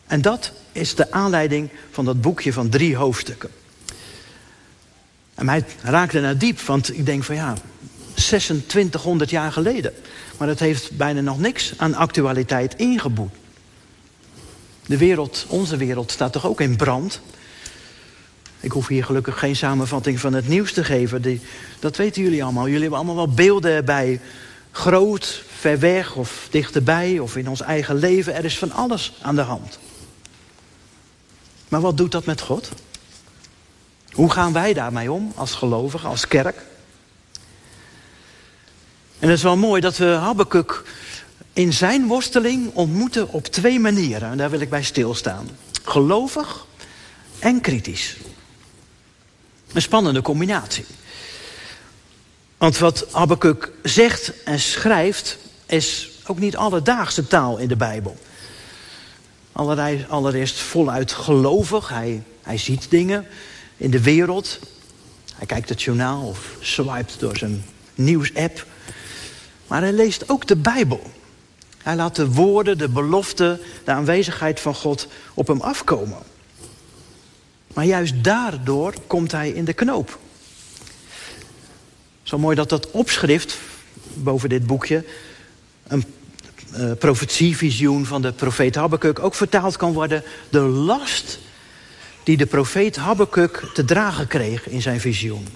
En 0.07 0.23
dat 0.23 0.53
is 0.73 0.95
de 0.95 1.13
aanleiding 1.13 1.71
van 1.91 2.05
dat 2.05 2.21
boekje 2.21 2.53
van 2.53 2.69
drie 2.69 2.97
hoofdstukken. 2.97 3.51
En 5.35 5.45
mij 5.45 5.65
raakte 5.83 6.21
naar 6.21 6.39
diep, 6.39 6.61
want 6.61 6.97
ik 6.97 7.07
denk 7.07 7.25
van 7.25 7.35
ja, 7.35 7.55
2600 8.21 9.31
jaar 9.31 9.53
geleden. 9.53 9.93
Maar 10.39 10.49
dat 10.49 10.59
heeft 10.59 10.97
bijna 10.97 11.21
nog 11.21 11.39
niks 11.39 11.73
aan 11.77 11.95
actualiteit 11.95 12.77
ingeboet. 12.77 13.31
De 14.87 14.97
wereld, 14.97 15.45
onze 15.49 15.77
wereld, 15.77 16.11
staat 16.11 16.33
toch 16.33 16.47
ook 16.47 16.61
in 16.61 16.77
brand? 16.77 17.21
Ik 18.61 18.73
hoef 18.73 18.87
hier 18.87 19.05
gelukkig 19.05 19.39
geen 19.39 19.57
samenvatting 19.57 20.21
van 20.21 20.33
het 20.33 20.49
nieuws 20.49 20.73
te 20.73 20.85
geven. 20.85 21.23
Die, 21.23 21.41
dat 21.79 21.97
weten 21.97 22.23
jullie 22.23 22.45
allemaal. 22.45 22.65
Jullie 22.65 22.81
hebben 22.81 22.99
allemaal 22.99 23.27
wel 23.27 23.35
beelden 23.35 23.85
bij. 23.85 24.21
Groot, 24.71 25.43
ver 25.59 25.79
weg 25.79 26.15
of 26.15 26.49
dichterbij 26.51 27.19
of 27.19 27.37
in 27.37 27.49
ons 27.49 27.61
eigen 27.61 27.95
leven. 27.97 28.35
Er 28.35 28.45
is 28.45 28.59
van 28.59 28.73
alles 28.73 29.13
aan 29.23 29.35
de 29.35 29.41
hand. 29.41 29.79
Maar 31.69 31.81
wat 31.81 31.97
doet 31.97 32.13
dat 32.13 32.25
met 32.25 32.41
God? 32.41 32.69
Hoe 34.11 34.31
gaan 34.31 34.53
wij 34.53 34.73
daarmee 34.73 35.13
om 35.13 35.33
als 35.35 35.55
gelovigen, 35.55 36.09
als 36.09 36.29
kerk? 36.29 36.69
En 39.21 39.29
het 39.29 39.37
is 39.37 39.43
wel 39.43 39.57
mooi 39.57 39.81
dat 39.81 39.97
we 39.97 40.05
Habakkuk 40.05 40.83
in 41.53 41.73
zijn 41.73 42.07
worsteling 42.07 42.75
ontmoeten 42.75 43.29
op 43.29 43.47
twee 43.47 43.81
manieren. 43.81 44.31
En 44.31 44.37
daar 44.37 44.51
wil 44.51 44.61
ik 44.61 44.71
bij 44.71 44.83
stilstaan. 44.83 45.49
Gelovig 45.83 46.67
en 47.39 47.61
kritisch. 47.61 48.17
Een 49.73 49.83
spannende 49.83 50.23
combinatie. 50.23 50.85
Want 52.57 52.79
wat 52.79 53.07
Habakkuk 53.13 53.73
zegt 53.83 54.43
en 54.45 54.61
schrijft 54.61 55.39
is 55.67 56.11
ook 56.27 56.39
niet 56.39 56.57
alledaagse 56.57 57.27
taal 57.27 57.59
in 57.59 57.69
de 57.69 57.77
Bijbel. 57.77 58.17
Allereerst 60.09 60.59
voluit 60.59 61.13
gelovig. 61.13 61.89
Hij, 61.89 62.23
hij 62.43 62.59
ziet 62.59 62.91
dingen 62.91 63.27
in 63.77 63.91
de 63.91 64.03
wereld. 64.03 64.59
Hij 65.35 65.47
kijkt 65.47 65.69
het 65.69 65.83
journaal 65.83 66.23
of 66.23 66.57
swipet 66.61 67.17
door 67.19 67.37
zijn 67.37 67.65
nieuwsapp. 67.95 68.67
Maar 69.71 69.81
hij 69.81 69.93
leest 69.93 70.29
ook 70.29 70.47
de 70.47 70.57
Bijbel. 70.57 71.11
Hij 71.79 71.97
laat 71.97 72.17
de 72.17 72.31
woorden, 72.31 72.79
de 72.79 72.89
beloften, 72.89 73.61
de 73.85 73.91
aanwezigheid 73.91 74.61
van 74.61 74.75
God 74.75 75.07
op 75.35 75.47
hem 75.47 75.61
afkomen. 75.61 76.19
Maar 77.75 77.85
juist 77.85 78.25
daardoor 78.25 78.95
komt 79.07 79.33
hij 79.33 79.51
in 79.51 79.65
de 79.65 79.73
knoop. 79.73 80.19
Zo 82.23 82.39
mooi 82.39 82.57
dat 82.57 82.69
dat 82.69 82.91
opschrift 82.91 83.59
boven 84.15 84.49
dit 84.49 84.67
boekje, 84.67 85.05
een 85.87 86.05
uh, 86.77 86.93
profetievisioen 86.99 88.07
van 88.07 88.23
de 88.23 88.33
profeet 88.33 88.75
Habakkuk, 88.75 89.19
ook 89.19 89.35
vertaald 89.35 89.77
kan 89.77 89.93
worden. 89.93 90.23
De 90.49 90.61
last 90.61 91.39
die 92.23 92.37
de 92.37 92.47
profeet 92.47 92.97
Habakkuk 92.97 93.71
te 93.75 93.85
dragen 93.85 94.27
kreeg 94.27 94.69
in 94.69 94.83
zijn 94.83 95.01
visioen. 95.01 95.47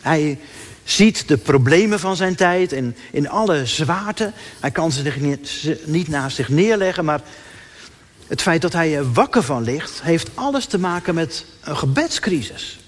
Hij 0.00 0.38
ziet 0.86 1.28
de 1.28 1.36
problemen 1.36 2.00
van 2.00 2.16
zijn 2.16 2.34
tijd 2.34 2.72
in, 2.72 2.96
in 3.12 3.28
alle 3.28 3.66
zwaarte. 3.66 4.32
Hij 4.60 4.70
kan 4.70 4.92
ze 4.92 5.38
niet 5.84 6.08
naast 6.08 6.36
zich 6.36 6.48
neerleggen, 6.48 7.04
maar 7.04 7.20
het 8.26 8.42
feit 8.42 8.62
dat 8.62 8.72
hij 8.72 8.96
er 8.96 9.12
wakker 9.12 9.42
van 9.42 9.62
ligt, 9.62 10.02
heeft 10.02 10.28
alles 10.34 10.66
te 10.66 10.78
maken 10.78 11.14
met 11.14 11.44
een 11.60 11.76
gebedscrisis. 11.76 12.78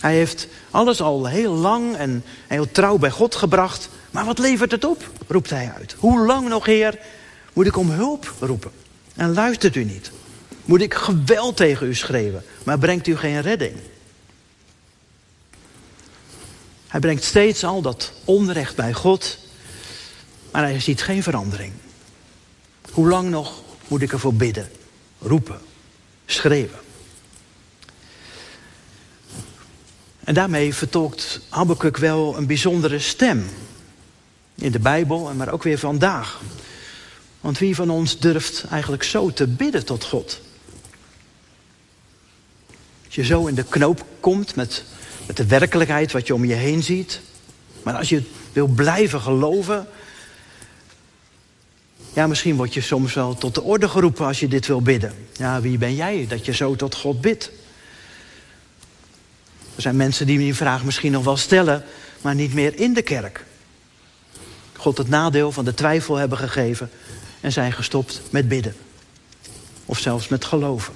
Hij 0.00 0.14
heeft 0.14 0.46
alles 0.70 1.00
al 1.00 1.26
heel 1.26 1.52
lang 1.52 1.96
en 1.96 2.24
heel 2.46 2.70
trouw 2.70 2.98
bij 2.98 3.10
God 3.10 3.34
gebracht. 3.34 3.88
Maar 4.10 4.24
wat 4.24 4.38
levert 4.38 4.70
het 4.70 4.84
op? 4.84 5.10
roept 5.26 5.50
hij 5.50 5.72
uit. 5.76 5.96
Hoe 5.98 6.26
lang 6.26 6.48
nog, 6.48 6.66
Heer, 6.66 6.98
moet 7.52 7.66
ik 7.66 7.76
om 7.76 7.90
hulp 7.90 8.32
roepen? 8.38 8.70
En 9.14 9.34
luistert 9.34 9.76
u 9.76 9.84
niet? 9.84 10.10
Moet 10.64 10.80
ik 10.80 10.94
geweld 10.94 11.56
tegen 11.56 11.86
u 11.86 11.94
schreeuwen, 11.94 12.44
maar 12.64 12.78
brengt 12.78 13.06
u 13.06 13.16
geen 13.16 13.40
redding? 13.40 13.74
Hij 16.90 17.00
brengt 17.00 17.24
steeds 17.24 17.64
al 17.64 17.82
dat 17.82 18.12
onrecht 18.24 18.76
bij 18.76 18.92
God, 18.92 19.38
maar 20.50 20.62
hij 20.62 20.80
ziet 20.80 21.02
geen 21.02 21.22
verandering. 21.22 21.72
Hoe 22.90 23.08
lang 23.08 23.30
nog 23.30 23.62
moet 23.88 24.02
ik 24.02 24.12
ervoor 24.12 24.34
bidden, 24.34 24.70
roepen, 25.18 25.60
schreeuwen? 26.26 26.78
En 30.24 30.34
daarmee 30.34 30.74
vertolkt 30.74 31.40
Habakkuk 31.48 31.96
wel 31.96 32.36
een 32.36 32.46
bijzondere 32.46 32.98
stem. 32.98 33.46
In 34.54 34.72
de 34.72 34.78
Bijbel, 34.78 35.34
maar 35.34 35.52
ook 35.52 35.62
weer 35.62 35.78
vandaag. 35.78 36.40
Want 37.40 37.58
wie 37.58 37.74
van 37.74 37.90
ons 37.90 38.18
durft 38.18 38.64
eigenlijk 38.70 39.02
zo 39.02 39.32
te 39.32 39.46
bidden 39.46 39.84
tot 39.84 40.04
God? 40.04 40.40
Als 43.06 43.14
je 43.14 43.24
zo 43.24 43.46
in 43.46 43.54
de 43.54 43.64
knoop 43.64 44.04
komt 44.20 44.54
met, 44.54 44.84
met 45.30 45.38
de 45.38 45.58
werkelijkheid 45.58 46.12
wat 46.12 46.26
je 46.26 46.34
om 46.34 46.44
je 46.44 46.54
heen 46.54 46.82
ziet. 46.82 47.20
Maar 47.82 47.94
als 47.94 48.08
je 48.08 48.22
wil 48.52 48.66
blijven 48.66 49.20
geloven. 49.20 49.88
Ja, 52.12 52.26
misschien 52.26 52.56
word 52.56 52.74
je 52.74 52.80
soms 52.80 53.14
wel 53.14 53.34
tot 53.34 53.54
de 53.54 53.62
orde 53.62 53.88
geroepen 53.88 54.26
als 54.26 54.40
je 54.40 54.48
dit 54.48 54.66
wil 54.66 54.82
bidden. 54.82 55.14
Ja, 55.32 55.60
wie 55.60 55.78
ben 55.78 55.94
jij 55.94 56.26
dat 56.28 56.44
je 56.44 56.52
zo 56.52 56.76
tot 56.76 56.94
God 56.94 57.20
bidt? 57.20 57.50
Er 59.74 59.82
zijn 59.82 59.96
mensen 59.96 60.26
die 60.26 60.38
die 60.38 60.54
vraag 60.54 60.84
misschien 60.84 61.12
nog 61.12 61.24
wel 61.24 61.36
stellen, 61.36 61.84
maar 62.20 62.34
niet 62.34 62.54
meer 62.54 62.78
in 62.78 62.94
de 62.94 63.02
kerk. 63.02 63.44
God 64.76 64.98
het 64.98 65.08
nadeel 65.08 65.52
van 65.52 65.64
de 65.64 65.74
twijfel 65.74 66.16
hebben 66.16 66.38
gegeven 66.38 66.90
en 67.40 67.52
zijn 67.52 67.72
gestopt 67.72 68.22
met 68.30 68.48
bidden. 68.48 68.74
Of 69.86 69.98
zelfs 69.98 70.28
met 70.28 70.44
geloven. 70.44 70.94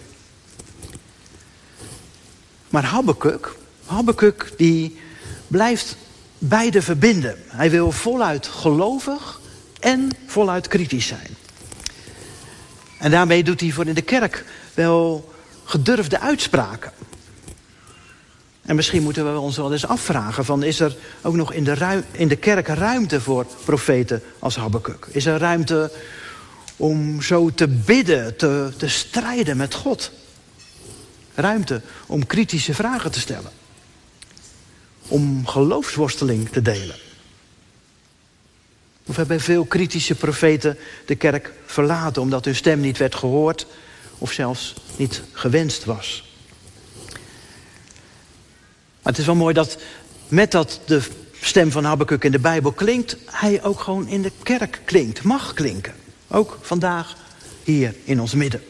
Maar 2.68 2.84
Habakkuk, 2.84 3.54
Habakkuk 3.86 4.52
die 4.56 4.98
blijft 5.46 5.96
beide 6.38 6.82
verbinden. 6.82 7.36
Hij 7.46 7.70
wil 7.70 7.92
voluit 7.92 8.46
gelovig 8.46 9.40
en 9.80 10.10
voluit 10.26 10.68
kritisch 10.68 11.06
zijn. 11.06 11.36
En 12.98 13.10
daarmee 13.10 13.44
doet 13.44 13.60
hij 13.60 13.70
voor 13.70 13.86
in 13.86 13.94
de 13.94 14.02
kerk 14.02 14.44
wel 14.74 15.32
gedurfde 15.64 16.20
uitspraken. 16.20 16.92
En 18.62 18.76
misschien 18.76 19.02
moeten 19.02 19.32
we 19.32 19.38
ons 19.38 19.56
wel 19.56 19.72
eens 19.72 19.86
afvragen: 19.86 20.44
van, 20.44 20.62
is 20.62 20.80
er 20.80 20.96
ook 21.22 21.34
nog 21.34 21.52
in 21.52 21.64
de, 21.64 22.02
in 22.10 22.28
de 22.28 22.36
kerk 22.36 22.68
ruimte 22.68 23.20
voor 23.20 23.46
profeten 23.64 24.22
als 24.38 24.56
Habakkuk? 24.56 25.06
Is 25.10 25.26
er 25.26 25.38
ruimte 25.38 25.92
om 26.76 27.22
zo 27.22 27.50
te 27.50 27.68
bidden, 27.68 28.36
te, 28.36 28.72
te 28.76 28.88
strijden 28.88 29.56
met 29.56 29.74
God? 29.74 30.10
Ruimte 31.34 31.80
om 32.06 32.26
kritische 32.26 32.74
vragen 32.74 33.10
te 33.10 33.20
stellen. 33.20 33.50
Om 35.08 35.46
geloofsworsteling 35.46 36.48
te 36.48 36.62
delen. 36.62 36.96
Of 39.06 39.16
hebben 39.16 39.40
veel 39.40 39.64
kritische 39.64 40.14
profeten 40.14 40.78
de 41.06 41.14
kerk 41.14 41.52
verlaten 41.66 42.22
omdat 42.22 42.44
hun 42.44 42.54
stem 42.54 42.80
niet 42.80 42.98
werd 42.98 43.14
gehoord 43.14 43.66
of 44.18 44.32
zelfs 44.32 44.74
niet 44.96 45.22
gewenst 45.32 45.84
was? 45.84 46.24
Maar 49.02 49.12
het 49.12 49.18
is 49.18 49.26
wel 49.26 49.34
mooi 49.34 49.54
dat 49.54 49.78
met 50.28 50.50
dat 50.50 50.80
de 50.86 51.02
stem 51.40 51.70
van 51.70 51.84
Habakkuk 51.84 52.24
in 52.24 52.32
de 52.32 52.38
Bijbel 52.38 52.72
klinkt, 52.72 53.16
hij 53.26 53.62
ook 53.62 53.80
gewoon 53.80 54.08
in 54.08 54.22
de 54.22 54.32
kerk 54.42 54.80
klinkt, 54.84 55.22
mag 55.22 55.54
klinken. 55.54 55.94
Ook 56.28 56.58
vandaag 56.60 57.16
hier 57.62 57.94
in 58.04 58.20
ons 58.20 58.34
midden. 58.34 58.62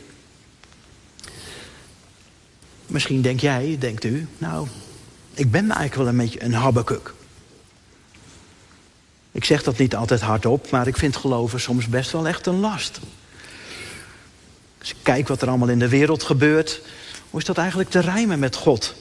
Misschien 2.87 3.23
denk 3.23 3.41
jij, 3.41 3.77
denkt 3.79 4.05
u, 4.05 4.27
nou, 4.39 4.69
ik 5.35 5.51
ben 5.51 5.71
eigenlijk 5.71 5.95
wel 5.95 6.09
een 6.09 6.17
beetje 6.17 6.43
een 6.43 6.55
Habakkuk. 6.55 7.13
Ik 9.33 9.45
zeg 9.45 9.63
dat 9.63 9.79
niet 9.79 9.97
altijd 9.97 10.21
hardop, 10.21 10.71
maar 10.71 10.87
ik 10.87 10.97
vind 10.97 11.17
geloven 11.17 11.61
soms 11.61 11.89
best 11.89 12.11
wel 12.11 12.29
echt 12.29 12.47
een 12.47 12.61
last. 12.61 13.01
Als 14.79 14.91
ik 14.91 14.97
kijk 15.03 15.29
wat 15.29 15.43
er 15.43 15.49
allemaal 15.49 15.69
in 15.69 15.79
de 15.79 15.89
wereld 15.89 16.23
gebeurt, 16.23 16.81
hoe 17.31 17.41
is 17.41 17.47
dat 17.47 17.59
eigenlijk 17.59 17.91
te 17.91 18.01
rijmen 18.01 18.39
met 18.39 18.57
God? 18.57 18.95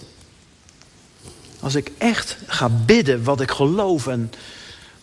Als 1.59 1.75
ik 1.75 1.91
echt 1.97 2.37
ga 2.47 2.69
bidden 2.69 3.23
wat 3.23 3.41
ik 3.41 3.51
geloof 3.51 4.07
en 4.07 4.31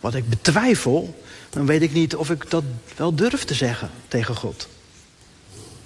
wat 0.00 0.14
ik 0.14 0.28
betwijfel, 0.28 1.22
dan 1.50 1.66
weet 1.66 1.82
ik 1.82 1.92
niet 1.92 2.16
of 2.16 2.30
ik 2.30 2.50
dat 2.50 2.64
wel 2.96 3.14
durf 3.14 3.44
te 3.44 3.54
zeggen 3.54 3.90
tegen 4.08 4.36
God. 4.36 4.68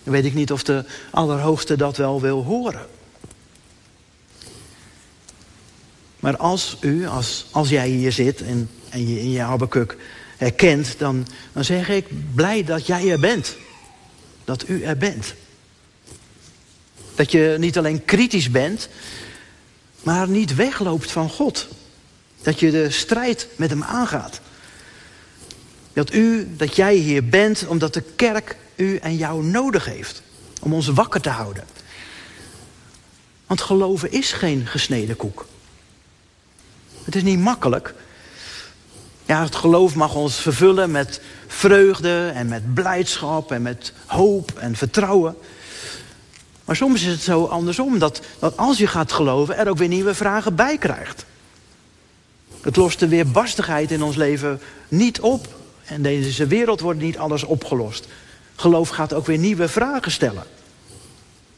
Dan 0.02 0.12
weet 0.12 0.24
ik 0.24 0.34
niet 0.34 0.52
of 0.52 0.62
de 0.62 0.84
Allerhoogste 1.10 1.76
dat 1.76 1.96
wel 1.96 2.20
wil 2.20 2.44
horen. 2.44 2.86
Maar 6.24 6.36
als 6.36 6.76
u, 6.80 7.06
als, 7.06 7.46
als 7.50 7.68
jij 7.68 7.88
hier 7.88 8.12
zit 8.12 8.42
en, 8.42 8.70
en 8.88 9.08
je 9.08 9.20
in 9.20 9.30
je 9.30 9.40
Habakkuk 9.40 9.96
herkent, 10.36 10.98
dan, 10.98 11.26
dan 11.52 11.64
zeg 11.64 11.88
ik 11.88 12.06
blij 12.34 12.64
dat 12.64 12.86
jij 12.86 13.10
er 13.10 13.20
bent. 13.20 13.56
Dat 14.44 14.68
u 14.68 14.82
er 14.82 14.96
bent. 14.96 15.34
Dat 17.14 17.32
je 17.32 17.56
niet 17.58 17.78
alleen 17.78 18.04
kritisch 18.04 18.50
bent, 18.50 18.88
maar 20.02 20.28
niet 20.28 20.54
wegloopt 20.54 21.10
van 21.10 21.28
God. 21.28 21.68
Dat 22.42 22.60
je 22.60 22.70
de 22.70 22.90
strijd 22.90 23.48
met 23.56 23.70
hem 23.70 23.82
aangaat. 23.82 24.40
Dat 25.92 26.14
u, 26.14 26.48
dat 26.56 26.76
jij 26.76 26.94
hier 26.94 27.28
bent 27.28 27.66
omdat 27.66 27.94
de 27.94 28.02
kerk 28.16 28.56
u 28.76 28.96
en 28.96 29.16
jou 29.16 29.44
nodig 29.44 29.84
heeft. 29.84 30.22
Om 30.60 30.72
ons 30.72 30.86
wakker 30.86 31.20
te 31.20 31.30
houden. 31.30 31.64
Want 33.46 33.60
geloven 33.60 34.12
is 34.12 34.32
geen 34.32 34.66
gesneden 34.66 35.16
koek. 35.16 35.46
Het 37.04 37.14
is 37.14 37.22
niet 37.22 37.38
makkelijk. 37.38 37.94
Ja, 39.24 39.42
het 39.42 39.54
geloof 39.54 39.94
mag 39.94 40.14
ons 40.14 40.36
vervullen 40.36 40.90
met 40.90 41.20
vreugde 41.46 42.32
en 42.34 42.48
met 42.48 42.74
blijdschap 42.74 43.52
en 43.52 43.62
met 43.62 43.92
hoop 44.06 44.52
en 44.58 44.76
vertrouwen. 44.76 45.36
Maar 46.64 46.76
soms 46.76 47.02
is 47.02 47.12
het 47.12 47.22
zo 47.22 47.44
andersom, 47.44 47.98
dat, 47.98 48.20
dat 48.38 48.56
als 48.56 48.78
je 48.78 48.86
gaat 48.86 49.12
geloven, 49.12 49.56
er 49.56 49.68
ook 49.68 49.78
weer 49.78 49.88
nieuwe 49.88 50.14
vragen 50.14 50.54
bij 50.54 50.78
krijgt. 50.78 51.24
Het 52.60 52.76
lost 52.76 52.98
de 52.98 53.08
weerbarstigheid 53.08 53.90
in 53.90 54.02
ons 54.02 54.16
leven 54.16 54.60
niet 54.88 55.20
op. 55.20 55.48
En 55.84 56.02
deze 56.02 56.46
wereld 56.46 56.80
wordt 56.80 57.00
niet 57.00 57.18
alles 57.18 57.44
opgelost. 57.44 58.06
Geloof 58.56 58.88
gaat 58.88 59.12
ook 59.12 59.26
weer 59.26 59.38
nieuwe 59.38 59.68
vragen 59.68 60.12
stellen. 60.12 60.44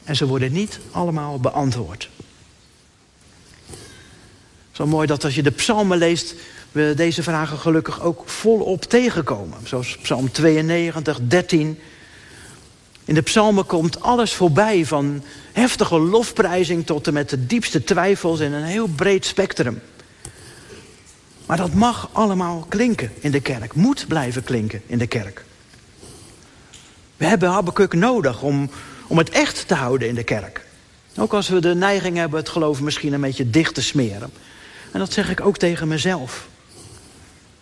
En 0.03 0.15
ze 0.15 0.27
worden 0.27 0.51
niet 0.51 0.79
allemaal 0.91 1.39
beantwoord. 1.39 2.09
Zo 4.77 4.87
mooi 4.87 5.07
dat 5.07 5.23
als 5.23 5.35
je 5.35 5.43
de 5.43 5.51
psalmen 5.51 5.97
leest, 5.97 6.35
we 6.71 6.93
deze 6.95 7.23
vragen 7.23 7.57
gelukkig 7.57 8.01
ook 8.01 8.29
volop 8.29 8.83
tegenkomen. 8.83 9.57
Zoals 9.63 9.97
psalm 9.97 10.31
92, 10.31 11.19
13. 11.21 11.79
In 13.05 13.13
de 13.13 13.21
psalmen 13.21 13.65
komt 13.65 14.01
alles 14.01 14.33
voorbij, 14.33 14.85
van 14.85 15.23
heftige 15.53 15.99
lofprijzing 15.99 16.85
tot 16.85 17.07
en 17.07 17.13
met 17.13 17.29
de 17.29 17.45
diepste 17.45 17.83
twijfels 17.83 18.39
in 18.39 18.53
een 18.53 18.63
heel 18.63 18.87
breed 18.87 19.25
spectrum. 19.25 19.81
Maar 21.45 21.57
dat 21.57 21.73
mag 21.73 22.09
allemaal 22.11 22.65
klinken 22.69 23.11
in 23.19 23.31
de 23.31 23.41
kerk, 23.41 23.73
moet 23.73 24.05
blijven 24.07 24.43
klinken 24.43 24.81
in 24.85 24.97
de 24.97 25.07
kerk. 25.07 25.45
We 27.17 27.25
hebben 27.25 27.49
Habakkuk 27.49 27.93
nodig 27.93 28.41
om, 28.41 28.69
om 29.07 29.17
het 29.17 29.29
echt 29.29 29.67
te 29.67 29.75
houden 29.75 30.07
in 30.07 30.15
de 30.15 30.23
kerk. 30.23 30.65
Ook 31.15 31.33
als 31.33 31.49
we 31.49 31.59
de 31.59 31.75
neiging 31.75 32.17
hebben 32.17 32.39
het 32.39 32.49
geloof 32.49 32.81
misschien 32.81 33.13
een 33.13 33.21
beetje 33.21 33.49
dicht 33.49 33.73
te 33.73 33.81
smeren. 33.81 34.31
En 34.91 34.99
dat 34.99 35.13
zeg 35.13 35.29
ik 35.29 35.41
ook 35.41 35.57
tegen 35.57 35.87
mezelf. 35.87 36.47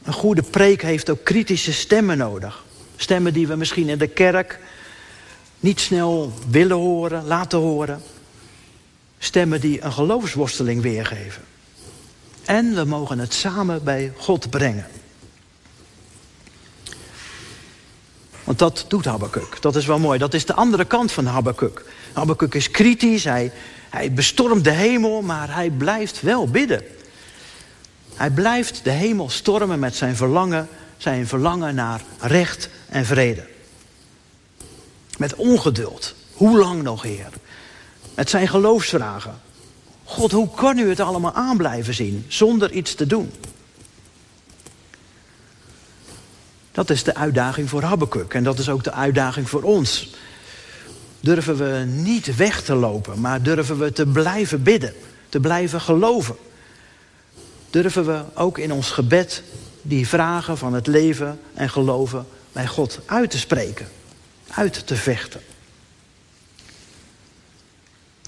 Een 0.04 0.14
goede 0.14 0.42
preek 0.44 0.82
heeft 0.82 1.10
ook 1.10 1.24
kritische 1.24 1.74
stemmen 1.74 2.18
nodig. 2.18 2.64
Stemmen 2.96 3.34
die 3.34 3.48
we 3.48 3.56
misschien 3.56 3.90
in 3.90 3.98
de 3.98 4.08
kerk 4.08 4.60
niet 5.60 5.80
snel 5.80 6.34
willen 6.50 6.78
horen, 6.78 7.26
laten 7.26 7.60
horen. 7.60 8.02
Stemmen 9.20 9.62
die 9.62 9.84
een 9.84 9.94
geloofsworsteling 9.94 10.82
weergeven. 10.82 11.44
En 12.46 12.76
we 12.76 12.84
mogen 12.84 13.20
het 13.20 13.34
samen 13.34 13.84
bij 13.84 14.14
God 14.18 14.50
brengen. 14.50 14.88
Want 18.44 18.60
dat 18.60 18.86
doet 18.88 19.06
Habakkuk. 19.06 19.62
Dat 19.62 19.76
is 19.76 19.86
wel 19.86 20.00
mooi. 20.00 20.20
Dat 20.20 20.34
is 20.34 20.46
de 20.46 20.54
andere 20.54 20.86
kant 20.86 21.12
van 21.12 21.26
Habakkuk. 21.26 21.86
Habakkuk 22.14 22.56
is 22.56 22.72
kritisch, 22.72 23.24
hij, 23.24 23.52
hij 23.90 24.14
bestormt 24.14 24.64
de 24.64 24.72
hemel, 24.72 25.22
maar 25.22 25.54
hij 25.54 25.70
blijft 25.70 26.22
wel 26.22 26.48
bidden. 26.48 26.84
Hij 28.16 28.30
blijft 28.30 28.84
de 28.84 28.92
hemel 28.92 29.30
stormen 29.30 29.80
met 29.80 29.96
zijn 29.96 30.16
verlangen, 30.16 30.68
zijn 30.98 31.28
verlangen 31.28 31.76
naar 31.76 32.02
recht 32.20 32.70
en 32.90 33.06
vrede. 33.06 33.48
Met 35.18 35.36
ongeduld. 35.36 36.16
Hoe 36.34 36.58
lang 36.58 36.82
nog, 36.82 37.02
Heer? 37.02 37.30
Met 38.16 38.30
zijn 38.30 38.48
geloofsvragen. 38.48 39.42
God, 40.04 40.32
hoe 40.32 40.50
kan 40.56 40.78
u 40.78 40.90
het 40.90 41.00
allemaal 41.00 41.34
aan 41.34 41.58
blijven 41.58 41.94
zien 41.94 42.26
zonder 42.28 42.72
iets 42.72 42.96
te 42.96 43.08
doen? 43.08 43.32
Dat 46.72 46.90
is 46.90 47.04
de 47.04 47.16
uitdaging 47.16 47.70
voor 47.70 47.82
Habakkuk 47.82 48.34
en 48.34 48.44
dat 48.44 48.60
is 48.60 48.70
ook 48.70 48.84
de 48.84 48.92
uitdaging 48.92 49.50
voor 49.50 49.62
ons. 49.62 50.14
Durven 51.20 51.58
we 51.58 51.86
niet 51.86 52.36
weg 52.36 52.62
te 52.62 52.76
lopen, 52.76 53.20
maar 53.20 53.42
durven 53.42 53.78
we 53.78 53.92
te 53.92 54.06
blijven 54.06 54.64
bidden, 54.64 54.94
te 55.30 55.40
blijven 55.40 55.82
geloven. 55.82 56.36
Durven 57.76 58.06
we 58.06 58.24
ook 58.34 58.58
in 58.58 58.72
ons 58.72 58.92
gebed 58.92 59.44
die 59.82 60.08
vragen 60.08 60.58
van 60.58 60.74
het 60.74 60.88
leven 60.88 61.40
en 61.54 61.70
geloven 61.70 62.28
bij 62.52 62.68
God 62.68 63.00
uit 63.06 63.32
te 63.32 63.38
spreken, 63.38 63.88
uit 64.48 64.88
te 64.88 64.96
vechten. 64.96 65.42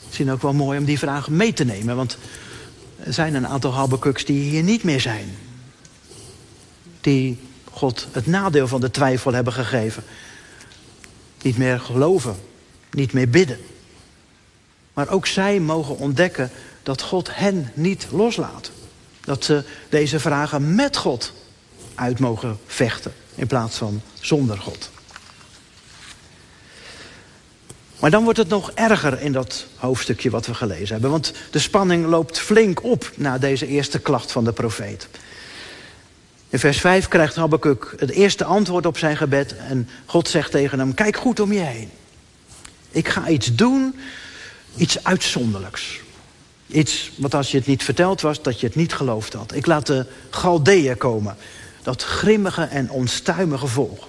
Misschien 0.05 0.31
ook 0.31 0.41
wel 0.41 0.53
mooi 0.53 0.79
om 0.79 0.85
die 0.85 0.99
vragen 0.99 1.35
mee 1.35 1.53
te 1.53 1.63
nemen, 1.63 1.95
want 1.95 2.17
er 2.99 3.13
zijn 3.13 3.35
een 3.35 3.47
aantal 3.47 3.73
Habakkuks 3.73 4.25
die 4.25 4.49
hier 4.49 4.63
niet 4.63 4.83
meer 4.83 5.01
zijn. 5.01 5.37
Die 7.01 7.39
God 7.71 8.07
het 8.11 8.25
nadeel 8.25 8.67
van 8.67 8.81
de 8.81 8.91
twijfel 8.91 9.33
hebben 9.33 9.53
gegeven. 9.53 10.03
Niet 11.41 11.57
meer 11.57 11.79
geloven, 11.79 12.35
niet 12.91 13.13
meer 13.13 13.29
bidden. 13.29 13.59
Maar 14.93 15.09
ook 15.09 15.27
zij 15.27 15.59
mogen 15.59 15.97
ontdekken 15.97 16.51
dat 16.83 17.01
God 17.01 17.35
hen 17.35 17.71
niet 17.73 18.07
loslaat. 18.11 18.71
Dat 19.27 19.43
ze 19.43 19.63
deze 19.89 20.19
vragen 20.19 20.75
met 20.75 20.97
God 20.97 21.33
uit 21.95 22.19
mogen 22.19 22.59
vechten 22.65 23.13
in 23.35 23.47
plaats 23.47 23.77
van 23.77 24.01
zonder 24.19 24.57
God. 24.57 24.89
Maar 27.99 28.11
dan 28.11 28.23
wordt 28.23 28.39
het 28.39 28.47
nog 28.47 28.71
erger 28.71 29.21
in 29.21 29.31
dat 29.31 29.65
hoofdstukje 29.75 30.29
wat 30.29 30.45
we 30.45 30.53
gelezen 30.53 30.93
hebben. 30.93 31.11
Want 31.11 31.33
de 31.51 31.59
spanning 31.59 32.05
loopt 32.05 32.39
flink 32.39 32.83
op 32.83 33.11
na 33.15 33.37
deze 33.37 33.67
eerste 33.67 33.99
klacht 33.99 34.31
van 34.31 34.43
de 34.43 34.51
profeet. 34.51 35.07
In 36.49 36.59
vers 36.59 36.79
5 36.79 37.07
krijgt 37.07 37.35
Habakkuk 37.35 37.95
het 37.97 38.09
eerste 38.09 38.43
antwoord 38.43 38.85
op 38.85 38.97
zijn 38.97 39.17
gebed. 39.17 39.55
En 39.57 39.89
God 40.05 40.27
zegt 40.27 40.51
tegen 40.51 40.79
hem, 40.79 40.93
kijk 40.93 41.17
goed 41.17 41.39
om 41.39 41.53
je 41.53 41.59
heen. 41.59 41.89
Ik 42.91 43.07
ga 43.07 43.27
iets 43.27 43.55
doen, 43.55 43.95
iets 44.75 45.03
uitzonderlijks. 45.03 45.99
Iets 46.67 47.11
wat 47.15 47.33
als 47.33 47.51
je 47.51 47.57
het 47.57 47.67
niet 47.67 47.83
verteld 47.83 48.21
was, 48.21 48.41
dat 48.41 48.59
je 48.59 48.67
het 48.67 48.75
niet 48.75 48.93
geloofd 48.93 49.33
had. 49.33 49.53
Ik 49.53 49.65
laat 49.65 49.85
de 49.85 50.05
Galdeeën 50.29 50.97
komen. 50.97 51.37
Dat 51.81 52.03
grimmige 52.03 52.63
en 52.63 52.89
onstuimige 52.89 53.67
volk. 53.67 54.07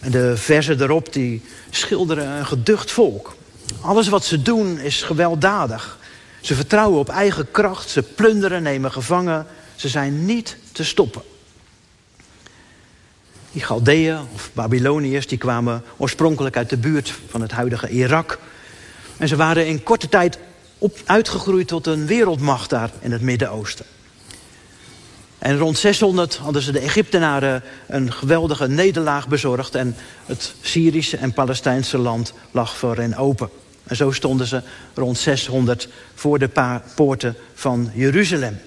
En 0.00 0.10
de 0.10 0.36
versen 0.36 0.80
erop 0.82 1.12
die 1.12 1.42
schilderen 1.70 2.28
een 2.28 2.46
geducht 2.46 2.90
volk. 2.90 3.36
Alles 3.80 4.08
wat 4.08 4.24
ze 4.24 4.42
doen 4.42 4.78
is 4.78 5.02
gewelddadig. 5.02 5.98
Ze 6.40 6.54
vertrouwen 6.54 6.98
op 6.98 7.08
eigen 7.08 7.50
kracht, 7.50 7.88
ze 7.88 8.02
plunderen, 8.02 8.62
nemen 8.62 8.92
gevangen. 8.92 9.46
Ze 9.74 9.88
zijn 9.88 10.24
niet 10.24 10.56
te 10.72 10.84
stoppen. 10.84 11.22
Die 13.52 13.62
Galdeeën 13.62 14.18
of 14.34 14.50
Babyloniërs 14.52 15.26
die 15.26 15.38
kwamen 15.38 15.82
oorspronkelijk 15.96 16.56
uit 16.56 16.70
de 16.70 16.76
buurt 16.76 17.14
van 17.28 17.40
het 17.40 17.52
huidige 17.52 17.88
Irak. 17.88 18.38
En 19.16 19.28
ze 19.28 19.36
waren 19.36 19.66
in 19.66 19.82
korte 19.82 20.08
tijd 20.08 20.38
uitgegroeid 21.04 21.68
tot 21.68 21.86
een 21.86 22.06
wereldmacht 22.06 22.70
daar 22.70 22.90
in 23.00 23.12
het 23.12 23.20
Midden-Oosten. 23.20 23.86
En 25.38 25.58
rond 25.58 25.78
600 25.78 26.36
hadden 26.36 26.62
ze 26.62 26.72
de 26.72 26.80
Egyptenaren 26.80 27.62
een 27.86 28.12
geweldige 28.12 28.68
nederlaag 28.68 29.28
bezorgd... 29.28 29.74
en 29.74 29.96
het 30.26 30.54
Syrische 30.60 31.16
en 31.16 31.32
Palestijnse 31.32 31.98
land 31.98 32.32
lag 32.50 32.76
voor 32.76 32.96
hen 32.96 33.16
open. 33.16 33.48
En 33.84 33.96
zo 33.96 34.10
stonden 34.10 34.46
ze 34.46 34.62
rond 34.94 35.18
600 35.18 35.88
voor 36.14 36.38
de 36.38 36.80
poorten 36.94 37.36
van 37.54 37.90
Jeruzalem. 37.94 38.58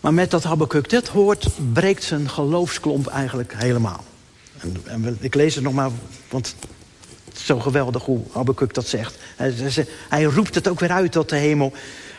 Maar 0.00 0.14
met 0.14 0.30
dat 0.30 0.44
Habakkuk 0.44 0.90
dit 0.90 1.08
hoort, 1.08 1.48
breekt 1.72 2.04
zijn 2.04 2.28
geloofsklomp 2.28 3.06
eigenlijk 3.06 3.54
helemaal. 3.56 4.04
En, 4.86 5.16
ik 5.20 5.34
lees 5.34 5.54
het 5.54 5.64
nog 5.64 5.72
maar, 5.72 5.90
want 6.28 6.54
zo 7.40 7.58
geweldig 7.58 8.04
hoe 8.04 8.20
Habakkuk 8.32 8.74
dat 8.74 8.86
zegt. 8.86 9.14
Hij, 10.08 10.22
roept 10.22 10.54
het 10.54 10.68
ook 10.68 10.80
weer 10.80 10.90
uit 10.90 11.12
tot 11.12 11.28
de 11.28 11.36
hemel. 11.36 11.72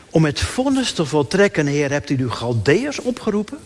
Om 0.10 0.26
het 0.26 0.40
vonnis 0.40 0.92
te 0.92 1.06
voltrekken, 1.06 1.66
Heer, 1.66 1.92
hebt 1.92 2.10
u 2.10 2.16
de 2.16 2.32
Galdeërs 2.32 3.00
opgeroepen. 3.00 3.58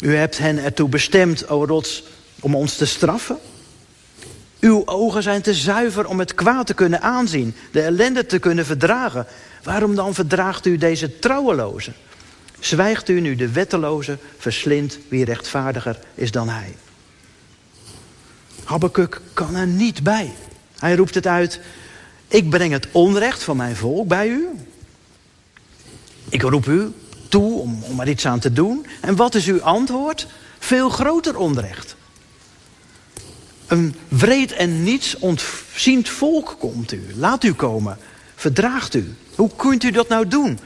U 0.00 0.16
hebt 0.16 0.38
hen 0.38 0.58
ertoe 0.58 0.88
bestemd, 0.88 1.48
o 1.48 1.64
rots, 1.64 2.04
om 2.40 2.54
ons 2.54 2.76
te 2.76 2.86
straffen. 2.86 3.38
Uw 4.60 4.82
ogen 4.86 5.22
zijn 5.22 5.42
te 5.42 5.54
zuiver 5.54 6.06
om 6.08 6.18
het 6.18 6.34
kwaad 6.34 6.66
te 6.66 6.74
kunnen 6.74 7.00
aanzien, 7.02 7.54
de 7.72 7.80
ellende 7.80 8.26
te 8.26 8.38
kunnen 8.38 8.66
verdragen. 8.66 9.26
Waarom 9.62 9.94
dan 9.94 10.14
verdraagt 10.14 10.66
u 10.66 10.76
deze 10.76 11.18
trouwelozen? 11.18 11.94
Zwijgt 12.60 13.08
u 13.08 13.20
nu 13.20 13.36
de 13.36 13.50
wetteloze, 13.50 14.18
verslindt 14.38 14.98
wie 15.08 15.24
rechtvaardiger 15.24 15.98
is 16.14 16.30
dan 16.30 16.48
hij. 16.48 16.74
Habakkuk 18.64 19.20
kan 19.32 19.54
er 19.54 19.66
niet 19.66 20.02
bij. 20.02 20.32
Hij 20.78 20.96
roept 20.96 21.14
het 21.14 21.26
uit, 21.26 21.60
ik 22.28 22.50
breng 22.50 22.72
het 22.72 22.88
onrecht 22.92 23.42
van 23.42 23.56
mijn 23.56 23.76
volk 23.76 24.08
bij 24.08 24.28
u. 24.28 24.48
Ik 26.28 26.42
roep 26.42 26.66
u 26.66 26.92
toe 27.28 27.60
om, 27.60 27.82
om 27.82 28.00
er 28.00 28.08
iets 28.08 28.26
aan 28.26 28.38
te 28.38 28.52
doen. 28.52 28.86
En 29.00 29.16
wat 29.16 29.34
is 29.34 29.46
uw 29.46 29.62
antwoord? 29.62 30.26
Veel 30.58 30.88
groter 30.88 31.38
onrecht. 31.38 31.96
Een 33.66 33.94
wreed 34.08 34.52
en 34.52 34.82
niets 34.82 35.18
ontziend 35.18 36.08
volk 36.08 36.56
komt 36.58 36.92
u. 36.92 37.02
Laat 37.16 37.44
u 37.44 37.52
komen. 37.52 37.98
Verdraagt 38.34 38.94
u. 38.94 39.14
Hoe 39.34 39.50
kunt 39.56 39.84
u 39.84 39.90
dat 39.90 40.08
nou 40.08 40.28
doen? 40.28 40.58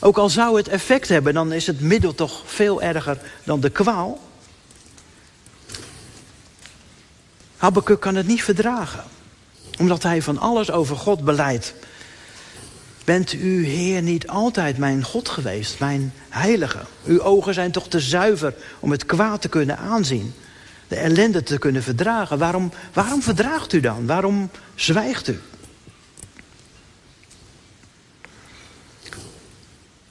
Ook 0.00 0.18
al 0.18 0.28
zou 0.28 0.56
het 0.56 0.68
effect 0.68 1.08
hebben, 1.08 1.34
dan 1.34 1.52
is 1.52 1.66
het 1.66 1.80
middel 1.80 2.14
toch 2.14 2.42
veel 2.46 2.82
erger 2.82 3.18
dan 3.44 3.60
de 3.60 3.70
kwaal. 3.70 4.18
Habakkuk 7.60 8.00
kan 8.00 8.14
het 8.14 8.26
niet 8.26 8.42
verdragen. 8.42 9.04
Omdat 9.78 10.02
hij 10.02 10.22
van 10.22 10.38
alles 10.38 10.70
over 10.70 10.96
God 10.96 11.24
beleidt. 11.24 11.74
Bent 13.04 13.32
u, 13.32 13.66
Heer, 13.66 14.02
niet 14.02 14.28
altijd 14.28 14.78
mijn 14.78 15.04
God 15.04 15.28
geweest, 15.28 15.78
mijn 15.78 16.12
heilige? 16.28 16.78
Uw 17.04 17.20
ogen 17.20 17.54
zijn 17.54 17.70
toch 17.70 17.88
te 17.88 18.00
zuiver 18.00 18.54
om 18.78 18.90
het 18.90 19.06
kwaad 19.06 19.40
te 19.40 19.48
kunnen 19.48 19.78
aanzien, 19.78 20.34
de 20.88 20.96
ellende 20.96 21.42
te 21.42 21.58
kunnen 21.58 21.82
verdragen. 21.82 22.38
Waarom, 22.38 22.72
waarom 22.92 23.22
verdraagt 23.22 23.72
u 23.72 23.80
dan? 23.80 24.06
Waarom 24.06 24.50
zwijgt 24.74 25.28
u? 25.28 25.40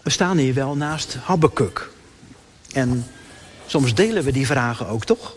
We 0.02 0.10
staan 0.10 0.38
hier 0.38 0.54
wel 0.54 0.76
naast 0.76 1.18
Habakkuk. 1.24 1.90
En 2.74 3.08
soms 3.66 3.94
delen 3.94 4.24
we 4.24 4.32
die 4.32 4.46
vragen 4.46 4.88
ook, 4.88 5.06
toch? 5.06 5.36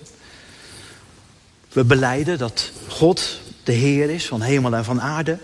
We 1.73 1.85
beleiden 1.85 2.39
dat 2.39 2.71
God 2.89 3.41
de 3.63 3.73
Heer 3.73 4.11
is 4.11 4.27
van 4.27 4.41
hemel 4.41 4.75
en 4.75 4.85
van 4.85 5.01
aarde. 5.01 5.39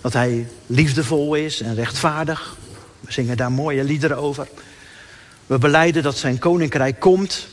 Dat 0.00 0.12
hij 0.12 0.48
liefdevol 0.66 1.34
is 1.34 1.60
en 1.60 1.74
rechtvaardig. 1.74 2.56
We 3.00 3.12
zingen 3.12 3.36
daar 3.36 3.52
mooie 3.52 3.84
liederen 3.84 4.16
over. 4.16 4.48
We 5.46 5.58
beleiden 5.58 6.02
dat 6.02 6.16
zijn 6.16 6.38
koninkrijk 6.38 7.00
komt. 7.00 7.46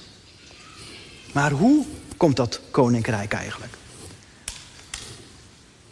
Maar 1.32 1.52
hoe 1.52 1.86
komt 2.18 2.36
dat 2.36 2.60
koninkrijk 2.72 3.34
eigenlijk? 3.34 3.74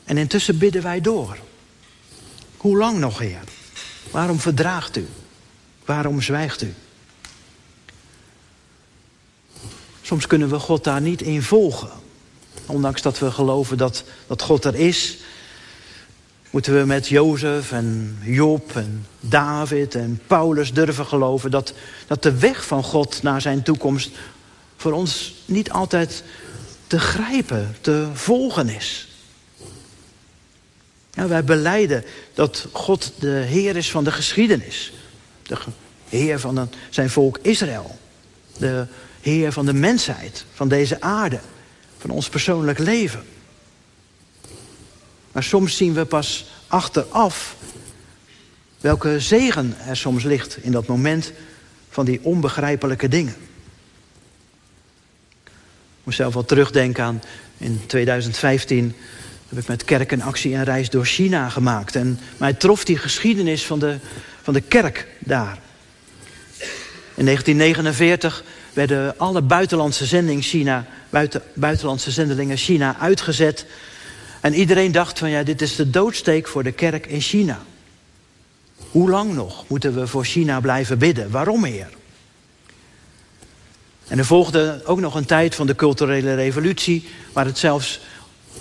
En 0.04 0.18
intussen 0.18 0.58
bidden 0.58 0.82
wij 0.82 1.02
door. 1.02 1.38
Hoe 2.58 2.78
lang 2.78 3.00
nog, 3.00 3.20
Heer? 3.20 3.44
Waarom 4.12 4.40
verdraagt 4.40 4.98
u? 4.98 5.08
Waarom 5.86 6.22
zwijgt 6.22 6.62
u? 6.62 6.74
Soms 10.02 10.28
kunnen 10.28 10.50
we 10.50 10.60
God 10.60 10.84
daar 10.84 11.02
niet 11.02 11.22
in 11.22 11.44
volgen. 11.44 12.08
Ondanks 12.70 13.02
dat 13.02 13.20
we 13.20 13.32
geloven 13.32 13.78
dat, 13.78 14.04
dat 14.28 14.42
God 14.42 14.66
er 14.66 14.76
is, 14.76 15.18
moeten 16.50 16.78
we 16.78 16.86
met 16.86 17.08
Jozef 17.08 17.72
en 17.72 18.18
Job 18.22 18.76
en 18.76 19.06
David 19.20 19.96
en 19.96 20.22
Paulus 20.28 20.74
durven 20.74 21.06
geloven 21.06 21.52
dat, 21.52 21.74
dat 22.08 22.24
de 22.24 22.38
weg 22.38 22.66
van 22.66 22.84
God 22.84 23.24
naar 23.24 23.42
zijn 23.42 23.64
toekomst 23.64 24.10
voor 24.78 24.92
ons 24.92 25.36
niet 25.46 25.72
altijd 25.72 26.24
te 26.88 27.00
grijpen, 27.00 27.76
te 27.82 28.08
volgen 28.14 28.70
is. 28.70 29.08
Ja, 31.14 31.28
wij 31.28 31.44
beleiden 31.44 32.04
dat 32.34 32.68
God 32.72 33.12
de 33.20 33.30
Heer 33.30 33.76
is 33.76 33.92
van 33.92 34.04
de 34.04 34.12
geschiedenis. 34.12 34.94
De 35.44 35.58
Heer 36.10 36.40
van 36.40 36.70
zijn 36.90 37.10
volk 37.10 37.40
Israël. 37.42 37.98
De 38.58 38.88
Heer 39.22 39.52
van 39.52 39.66
de 39.66 39.74
mensheid, 39.74 40.46
van 40.54 40.68
deze 40.68 41.02
aarde, 41.02 41.40
van 42.00 42.10
ons 42.10 42.30
persoonlijk 42.30 42.80
leven. 42.80 43.24
Maar 45.32 45.44
soms 45.44 45.78
zien 45.78 45.94
we 45.94 46.06
pas 46.06 46.46
achteraf 46.68 47.56
welke 48.80 49.20
zegen 49.20 49.76
er 49.88 49.98
soms 49.98 50.24
ligt 50.24 50.58
in 50.62 50.72
dat 50.72 50.88
moment 50.88 51.32
van 51.90 52.06
die 52.06 52.20
onbegrijpelijke 52.24 53.08
dingen. 53.08 53.36
Ik 55.44 56.06
moet 56.06 56.16
zelf 56.16 56.34
wel 56.34 56.46
terugdenken 56.46 57.04
aan 57.04 57.22
in 57.58 57.82
2015 57.86 58.96
heb 59.50 59.60
ik 59.60 59.68
met 59.68 59.84
Kerk 59.84 60.12
en 60.12 60.22
Actie 60.22 60.56
een 60.56 60.64
reis 60.64 60.90
door 60.90 61.06
China 61.06 61.50
gemaakt. 61.50 61.96
En 61.96 62.20
mij 62.38 62.54
trof 62.54 62.84
die 62.84 62.98
geschiedenis 62.98 63.66
van 63.66 63.80
de, 63.80 63.98
van 64.42 64.54
de 64.54 64.62
kerk 64.62 65.08
daar. 65.20 65.60
In 67.16 67.26
1949 67.26 68.44
werden 68.80 69.18
alle 69.18 69.42
buitenlandse, 69.42 70.06
zending 70.06 70.44
China, 70.44 70.86
buiten, 71.10 71.42
buitenlandse 71.54 72.12
zendelingen 72.12 72.58
China 72.58 72.96
uitgezet. 73.00 73.66
En 74.42 74.54
iedereen 74.54 74.92
dacht 74.92 75.20
van 75.20 75.30
ja, 75.30 75.44
dit 75.44 75.62
is 75.62 75.76
de 75.76 75.90
doodsteek 75.90 76.48
voor 76.48 76.64
de 76.64 76.72
kerk 76.72 77.06
in 77.06 77.22
China. 77.22 77.62
Hoe 78.92 79.10
lang 79.10 79.34
nog 79.34 79.66
moeten 79.68 79.96
we 79.96 80.08
voor 80.08 80.26
China 80.26 80.60
blijven 80.60 80.98
bidden? 80.98 81.32
Waarom, 81.32 81.64
Heer? 81.64 81.90
En 84.08 84.18
er 84.18 84.26
volgde 84.26 84.82
ook 84.86 85.00
nog 85.00 85.16
een 85.16 85.26
tijd 85.26 85.56
van 85.56 85.68
de 85.68 85.76
culturele 85.76 86.36
revolutie... 86.36 87.08
waar 87.34 87.46
het 87.46 87.58
zelfs 87.58 88.00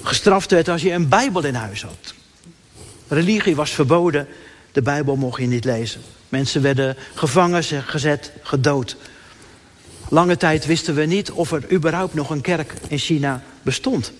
gestraft 0.03 0.51
werd 0.51 0.69
als 0.69 0.83
je 0.83 0.93
een 0.93 1.09
Bijbel 1.09 1.45
in 1.45 1.55
huis 1.55 1.83
had. 1.83 2.15
Religie 3.09 3.57
was 3.57 3.71
verboden, 3.71 4.29
de 4.73 4.83
Bijbel 4.83 5.17
mocht 5.17 5.41
je 5.41 5.47
niet 5.47 5.65
lezen. 5.65 6.01
Mensen 6.29 6.63
werden 6.63 6.97
gevangen 7.15 7.63
gezet, 7.65 8.33
gedood. 8.43 8.97
Lange 10.09 10.37
tijd 10.37 10.67
wisten 10.67 10.95
we 10.95 11.05
niet 11.05 11.31
of 11.31 11.53
er 11.53 11.73
überhaupt 11.73 12.15
nog 12.15 12.31
een 12.31 12.41
kerk 12.41 12.73
in 12.89 12.99
China 12.99 13.43
bestond. 13.63 14.13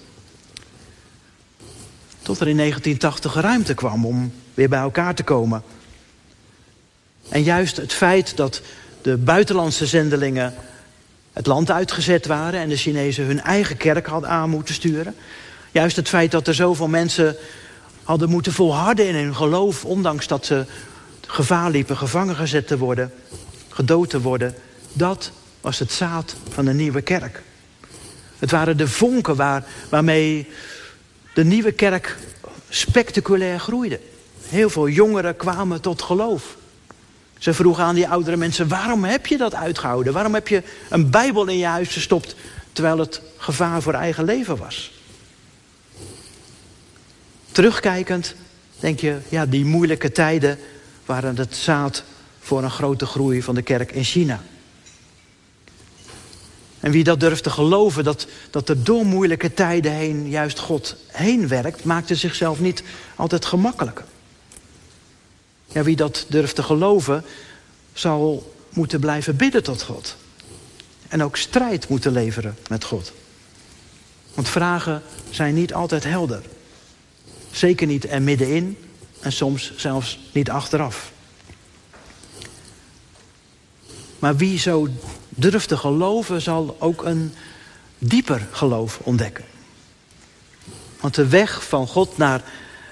Tot 2.23 2.41
er 2.41 2.49
in 2.49 2.57
1980 2.57 3.35
ruimte 3.35 3.75
kwam 3.75 4.07
om 4.07 4.33
weer 4.55 4.69
bij 4.69 4.79
elkaar 4.79 5.15
te 5.15 5.23
komen. 5.23 5.63
En 7.29 7.43
juist 7.43 7.77
het 7.77 7.93
feit 7.93 8.37
dat 8.37 8.63
de 9.03 9.17
buitenlandse 9.17 9.87
zendelingen 9.87 10.55
het 11.33 11.47
land 11.47 11.71
uitgezet 11.71 12.27
waren 12.27 12.61
en 12.61 12.69
de 12.69 12.77
Chinezen 12.77 13.25
hun 13.25 13.41
eigen 13.41 13.77
kerk 13.77 14.07
hadden 14.07 14.31
aan 14.31 14.51
moeten 14.51 14.75
sturen. 14.75 15.15
Juist 15.73 15.97
het 15.97 16.09
feit 16.09 16.31
dat 16.31 16.47
er 16.47 16.55
zoveel 16.55 16.89
mensen 16.89 17.37
hadden 18.03 18.31
moeten 18.31 18.53
volharden 18.53 19.09
in 19.09 19.15
hun 19.15 19.35
geloof, 19.35 19.85
ondanks 19.85 20.27
dat 20.27 20.47
ze 20.47 20.65
gevaar 21.27 21.71
liepen 21.71 21.97
gevangen 21.97 22.37
gezet 22.37 22.67
te 22.67 22.79
worden, 22.79 23.13
gedood 23.69 24.11
te 24.11 24.21
worden, 24.21 24.55
dat 24.93 25.33
was 25.61 25.79
het 25.79 25.93
zaad 25.93 26.35
van 26.49 26.65
de 26.65 26.75
nieuwe 26.75 27.03
kerk. 27.03 27.43
Het 28.39 28.51
waren 28.51 28.77
de 28.77 28.89
vonken 28.89 29.37
waar, 29.37 29.65
waarmee 29.89 30.49
de 31.35 31.45
nieuwe 31.45 31.73
kerk 31.73 32.17
spectaculair 32.69 33.61
groeide. 33.61 34.01
Heel 34.49 34.71
veel 34.71 34.89
jongeren 34.89 35.37
kwamen 35.37 35.81
tot 35.81 36.03
geloof. 36.03 36.57
Ze 37.39 37.55
vroegen 37.55 37.85
aan 37.85 37.95
die 37.95 38.09
oudere 38.09 38.37
mensen: 38.37 38.69
waarom 38.69 39.05
heb 39.05 39.27
je 39.27 39.37
dat 39.37 39.55
uitgehouden? 39.55 40.13
Waarom 40.13 40.35
heb 40.35 40.49
je 40.49 40.63
een 40.89 41.11
Bijbel 41.11 41.47
in 41.47 41.59
je 41.59 41.67
huis 41.67 41.89
gestopt 41.89 42.35
terwijl 42.73 42.99
het 42.99 43.21
gevaar 43.37 43.83
voor 43.83 43.95
eigen 43.95 44.25
leven 44.25 44.57
was? 44.57 44.93
Terugkijkend 47.53 48.35
denk 48.81 49.01
je, 49.01 49.19
ja, 49.29 49.47
die 49.47 49.65
moeilijke 49.65 50.13
tijden 50.13 50.59
waren 51.05 51.37
het 51.37 51.57
zaad 51.57 52.03
voor 52.41 52.63
een 52.63 52.71
grote 52.71 53.07
groei 53.07 53.43
van 53.43 53.55
de 53.55 53.63
kerk 53.63 53.93
in 53.93 54.05
China. 54.05 54.41
En 56.81 56.91
wie 56.91 57.05
dat 57.05 57.21
durft 57.21 57.43
te 57.43 57.51
geloven, 57.51 58.05
dat, 58.05 58.27
dat 58.51 58.69
er 58.69 58.85
door 58.85 59.07
moeilijke 59.07 59.55
tijden 59.55 59.93
heen 59.93 60.29
juist 60.29 60.59
God 60.59 60.97
heen 61.07 61.49
werkt, 61.49 61.85
maakte 61.85 62.15
zichzelf 62.15 62.61
niet 62.61 62.83
altijd 63.17 63.45
gemakkelijker. 63.45 64.05
Ja, 65.67 65.83
wie 65.83 65.97
dat 65.97 66.27
durft 66.29 66.55
te 66.55 66.63
geloven, 66.63 67.25
zal 67.93 68.55
moeten 68.69 69.01
blijven 69.01 69.37
bidden 69.37 69.63
tot 69.63 69.83
God. 69.83 70.17
En 71.09 71.23
ook 71.23 71.37
strijd 71.37 71.89
moeten 71.89 72.13
leveren 72.13 72.57
met 72.69 72.85
God. 72.85 73.13
Want 74.35 74.49
vragen 74.49 75.03
zijn 75.31 75.55
niet 75.55 75.75
altijd 75.75 76.05
helder. 76.05 76.43
Zeker 77.51 77.87
niet 77.87 78.11
er 78.11 78.23
middenin 78.23 78.77
en 79.21 79.33
soms 79.33 79.73
zelfs 79.77 80.19
niet 80.33 80.51
achteraf. 80.51 81.13
Maar 84.19 84.37
wie 84.37 84.59
zo 84.59 84.89
durft 85.39 85.69
te 85.69 85.77
geloven, 85.77 86.43
zal 86.43 86.77
ook 86.79 87.05
een 87.05 87.35
dieper 87.99 88.47
geloof 88.51 88.99
ontdekken. 89.03 89.45
Want 91.01 91.15
de 91.15 91.29
weg 91.29 91.65
van 91.65 91.87
God 91.87 92.17
naar 92.17 92.43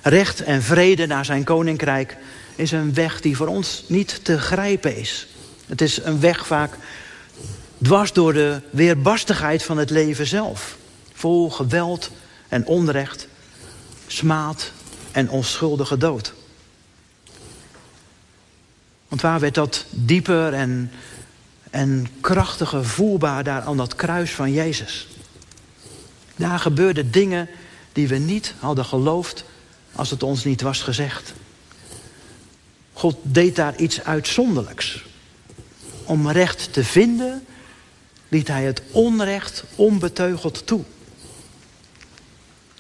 recht 0.02 0.42
en 0.42 0.62
vrede, 0.62 1.06
naar 1.06 1.24
zijn 1.24 1.44
koninkrijk, 1.44 2.16
is 2.54 2.72
een 2.72 2.94
weg 2.94 3.20
die 3.20 3.36
voor 3.36 3.46
ons 3.46 3.84
niet 3.88 4.24
te 4.24 4.38
grijpen 4.38 4.96
is. 4.96 5.26
Het 5.66 5.80
is 5.80 6.04
een 6.04 6.20
weg 6.20 6.46
vaak 6.46 6.78
dwars 7.82 8.12
door 8.12 8.32
de 8.32 8.60
weerbarstigheid 8.70 9.62
van 9.62 9.78
het 9.78 9.90
leven 9.90 10.26
zelf. 10.26 10.76
Vol 11.12 11.50
geweld 11.50 12.10
en 12.48 12.66
onrecht, 12.66 13.28
smaad 14.06 14.72
en 15.12 15.30
onschuldige 15.30 15.96
dood. 15.96 16.34
Want 19.08 19.20
waar 19.20 19.40
werd 19.40 19.54
dat 19.54 19.84
dieper 19.90 20.54
en, 20.54 20.90
en 21.76 22.06
krachtiger 22.20 22.84
voelbaar 22.84 23.44
daar 23.44 23.62
aan 23.62 23.76
dat 23.76 23.94
kruis 23.94 24.30
van 24.30 24.52
Jezus? 24.52 25.08
Daar 26.36 26.58
gebeurden 26.58 27.10
dingen 27.10 27.48
die 27.92 28.08
we 28.08 28.16
niet 28.16 28.54
hadden 28.58 28.84
geloofd 28.84 29.44
als 29.92 30.10
het 30.10 30.22
ons 30.22 30.44
niet 30.44 30.60
was 30.60 30.82
gezegd. 30.82 31.32
God 32.92 33.16
deed 33.22 33.56
daar 33.56 33.76
iets 33.76 34.04
uitzonderlijks. 34.04 35.04
Om 36.04 36.30
recht 36.30 36.72
te 36.72 36.84
vinden, 36.84 37.46
liet 38.28 38.48
hij 38.48 38.64
het 38.64 38.82
onrecht 38.90 39.64
onbeteugeld 39.74 40.66
toe. 40.66 40.82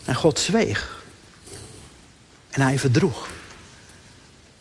En 0.04 0.14
God 0.14 0.38
zweeg. 0.38 1.04
En 2.50 2.60
hij 2.60 2.78
verdroeg. 2.78 3.28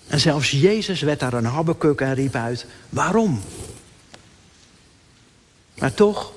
En 0.07 0.19
zelfs 0.19 0.51
Jezus 0.51 1.01
werd 1.01 1.19
daar 1.19 1.33
een 1.33 1.45
habbekuk 1.45 2.01
en 2.01 2.13
riep 2.13 2.35
uit: 2.35 2.65
Waarom? 2.89 3.41
Maar 5.77 5.93
toch 5.93 6.31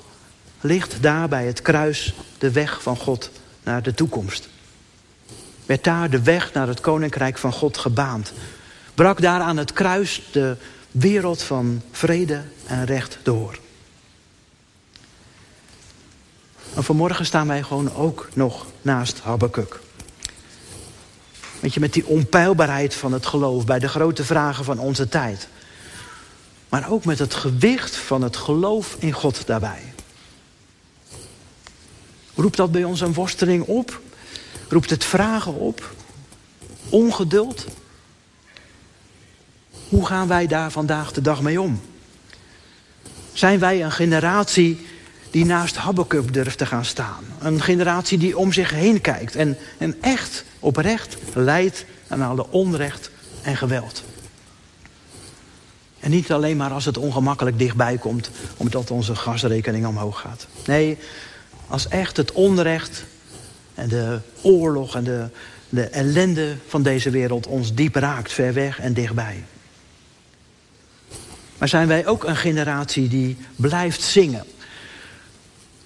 ligt 0.60 1.02
daar 1.02 1.28
bij 1.28 1.46
het 1.46 1.62
kruis 1.62 2.14
de 2.38 2.50
weg 2.50 2.82
van 2.82 2.96
God 2.96 3.30
naar 3.62 3.82
de 3.82 3.94
toekomst. 3.94 4.48
Werd 5.66 5.84
daar 5.84 6.10
de 6.10 6.22
weg 6.22 6.52
naar 6.52 6.68
het 6.68 6.80
koninkrijk 6.80 7.38
van 7.38 7.52
God 7.52 7.78
gebaand 7.78 8.32
brak 8.98 9.20
daar 9.20 9.40
aan 9.40 9.56
het 9.56 9.72
kruis 9.72 10.22
de 10.32 10.56
wereld 10.90 11.42
van 11.42 11.82
vrede 11.90 12.42
en 12.66 12.84
recht 12.84 13.18
door. 13.22 13.58
En 16.74 16.84
vanmorgen 16.84 17.26
staan 17.26 17.46
wij 17.46 17.62
gewoon 17.62 17.94
ook 17.94 18.28
nog 18.34 18.66
naast 18.82 19.20
Habakkuk. 19.20 19.80
Weet 21.60 21.74
je, 21.74 21.80
met 21.80 21.92
die 21.92 22.06
onpeilbaarheid 22.06 22.94
van 22.94 23.12
het 23.12 23.26
geloof 23.26 23.64
bij 23.64 23.78
de 23.78 23.88
grote 23.88 24.24
vragen 24.24 24.64
van 24.64 24.78
onze 24.78 25.08
tijd. 25.08 25.48
Maar 26.68 26.90
ook 26.90 27.04
met 27.04 27.18
het 27.18 27.34
gewicht 27.34 27.96
van 27.96 28.22
het 28.22 28.36
geloof 28.36 28.96
in 28.98 29.12
God 29.12 29.46
daarbij. 29.46 29.82
Roept 32.34 32.56
dat 32.56 32.72
bij 32.72 32.84
ons 32.84 33.00
een 33.00 33.14
worsteling 33.14 33.64
op? 33.64 34.00
Roept 34.68 34.90
het 34.90 35.04
vragen 35.04 35.54
op? 35.54 35.94
Ongeduld? 36.88 37.66
Hoe 39.88 40.06
gaan 40.06 40.28
wij 40.28 40.46
daar 40.46 40.70
vandaag 40.70 41.12
de 41.12 41.20
dag 41.20 41.42
mee 41.42 41.60
om? 41.60 41.80
Zijn 43.32 43.58
wij 43.58 43.84
een 43.84 43.92
generatie 43.92 44.86
die 45.30 45.44
naast 45.44 45.76
Habakkuk 45.76 46.32
durft 46.32 46.58
te 46.58 46.66
gaan 46.66 46.84
staan? 46.84 47.24
Een 47.38 47.62
generatie 47.62 48.18
die 48.18 48.38
om 48.38 48.52
zich 48.52 48.70
heen 48.70 49.00
kijkt 49.00 49.36
en, 49.36 49.58
en 49.78 49.96
echt 50.00 50.44
oprecht 50.60 51.16
leidt 51.34 51.84
aan 52.08 52.22
alle 52.22 52.46
onrecht 52.50 53.10
en 53.42 53.56
geweld. 53.56 54.02
En 56.08 56.14
niet 56.14 56.32
alleen 56.32 56.56
maar 56.56 56.70
als 56.70 56.84
het 56.84 56.98
ongemakkelijk 56.98 57.58
dichtbij 57.58 57.98
komt, 57.98 58.30
omdat 58.56 58.90
onze 58.90 59.14
gasrekening 59.14 59.86
omhoog 59.86 60.20
gaat. 60.20 60.46
Nee, 60.66 60.98
als 61.66 61.88
echt 61.88 62.16
het 62.16 62.32
onrecht 62.32 63.04
en 63.74 63.88
de 63.88 64.20
oorlog 64.40 64.94
en 64.94 65.04
de, 65.04 65.28
de 65.68 65.82
ellende 65.82 66.56
van 66.66 66.82
deze 66.82 67.10
wereld 67.10 67.46
ons 67.46 67.74
diep 67.74 67.94
raakt, 67.94 68.32
ver 68.32 68.52
weg 68.52 68.80
en 68.80 68.92
dichtbij. 68.92 69.44
Maar 71.58 71.68
zijn 71.68 71.88
wij 71.88 72.06
ook 72.06 72.24
een 72.24 72.36
generatie 72.36 73.08
die 73.08 73.36
blijft 73.56 74.02
zingen? 74.02 74.44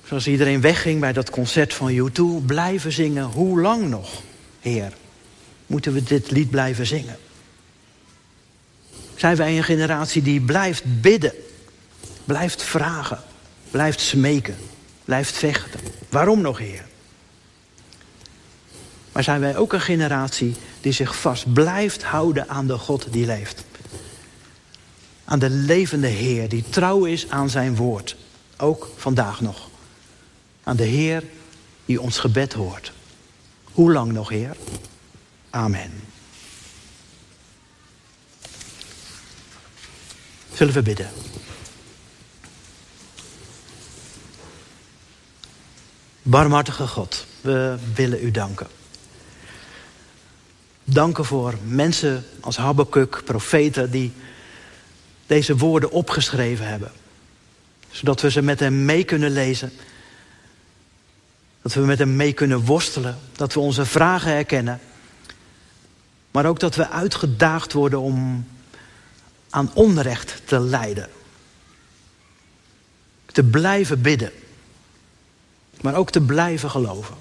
Zoals 0.05 0.27
iedereen 0.27 0.61
wegging 0.61 1.01
bij 1.01 1.13
dat 1.13 1.31
concert 1.31 1.75
van 1.75 2.11
U2, 2.11 2.47
blijven 2.47 2.93
zingen. 2.93 3.25
Hoe 3.25 3.61
lang 3.61 3.89
nog, 3.89 4.23
Heer? 4.61 4.93
Moeten 5.67 5.93
we 5.93 6.03
dit 6.03 6.31
lied 6.31 6.51
blijven 6.51 6.87
zingen? 6.87 7.17
Zijn 9.16 9.37
wij 9.37 9.57
een 9.57 9.64
generatie 9.64 10.22
die 10.22 10.40
blijft 10.40 11.01
bidden, 11.01 11.33
blijft 12.25 12.62
vragen, 12.62 13.20
blijft 13.70 14.01
smeken, 14.01 14.57
blijft 15.05 15.37
vechten? 15.37 15.81
Waarom 16.09 16.40
nog, 16.40 16.59
Heer? 16.59 16.85
Maar 19.12 19.22
zijn 19.22 19.40
wij 19.40 19.57
ook 19.57 19.72
een 19.72 19.81
generatie 19.81 20.55
die 20.81 20.92
zich 20.92 21.16
vast 21.16 21.53
blijft 21.53 22.03
houden 22.03 22.48
aan 22.48 22.66
de 22.66 22.79
God 22.79 23.07
die 23.11 23.27
leeft? 23.27 23.64
aan 25.33 25.38
de 25.38 25.51
levende 25.51 26.07
Heer 26.07 26.48
die 26.48 26.64
trouw 26.68 27.05
is 27.05 27.31
aan 27.31 27.51
zijn 27.51 27.77
woord. 27.77 28.16
Ook 28.57 28.90
vandaag 28.96 29.40
nog. 29.40 29.68
Aan 30.62 30.77
de 30.77 30.85
Heer 30.85 31.22
die 31.85 32.01
ons 32.01 32.18
gebed 32.18 32.53
hoort. 32.53 32.92
Hoe 33.72 33.92
lang 33.92 34.12
nog, 34.12 34.29
Heer? 34.29 34.57
Amen. 35.51 36.12
Zullen 40.55 40.75
we 40.75 40.83
bidden? 40.83 41.11
Barmhartige 46.23 46.87
God, 46.87 47.27
we 47.41 47.77
willen 47.95 48.25
u 48.25 48.31
danken. 48.31 48.67
Danken 50.85 51.25
voor 51.25 51.55
mensen 51.65 52.25
als 52.41 52.57
Habakkuk, 52.57 53.23
profeten, 53.25 53.91
die 53.91 54.12
deze 55.27 55.57
woorden 55.57 55.91
opgeschreven 55.91 56.67
hebben. 56.67 56.93
Zodat 57.91 58.21
we 58.21 58.31
ze 58.31 58.43
met 58.43 58.61
hem 58.61 58.85
mee 58.85 59.05
kunnen 59.05 59.31
lezen. 59.31 59.73
Dat 61.62 61.75
we 61.75 61.81
met 61.81 61.99
hem 61.99 62.17
mee 62.17 62.33
kunnen 62.33 62.65
worstelen. 62.65 63.19
Dat 63.33 63.55
we 63.55 63.61
onze 63.61 63.85
vragen 63.85 64.33
herkennen. 64.33 64.81
Maar 66.31 66.47
ook 66.47 66.61
dat 66.61 66.75
we 66.75 66.88
uitgedaagd 66.88 67.73
worden 67.73 68.01
om 68.01 68.47
aan 69.53 69.71
onrecht 69.75 70.43
te 70.45 70.61
lijden. 70.61 71.09
Te 73.27 73.45
blijven 73.45 74.03
bidden. 74.03 74.33
Maar 75.81 75.95
ook 75.95 76.11
te 76.11 76.21
blijven 76.21 76.71
geloven. 76.71 77.15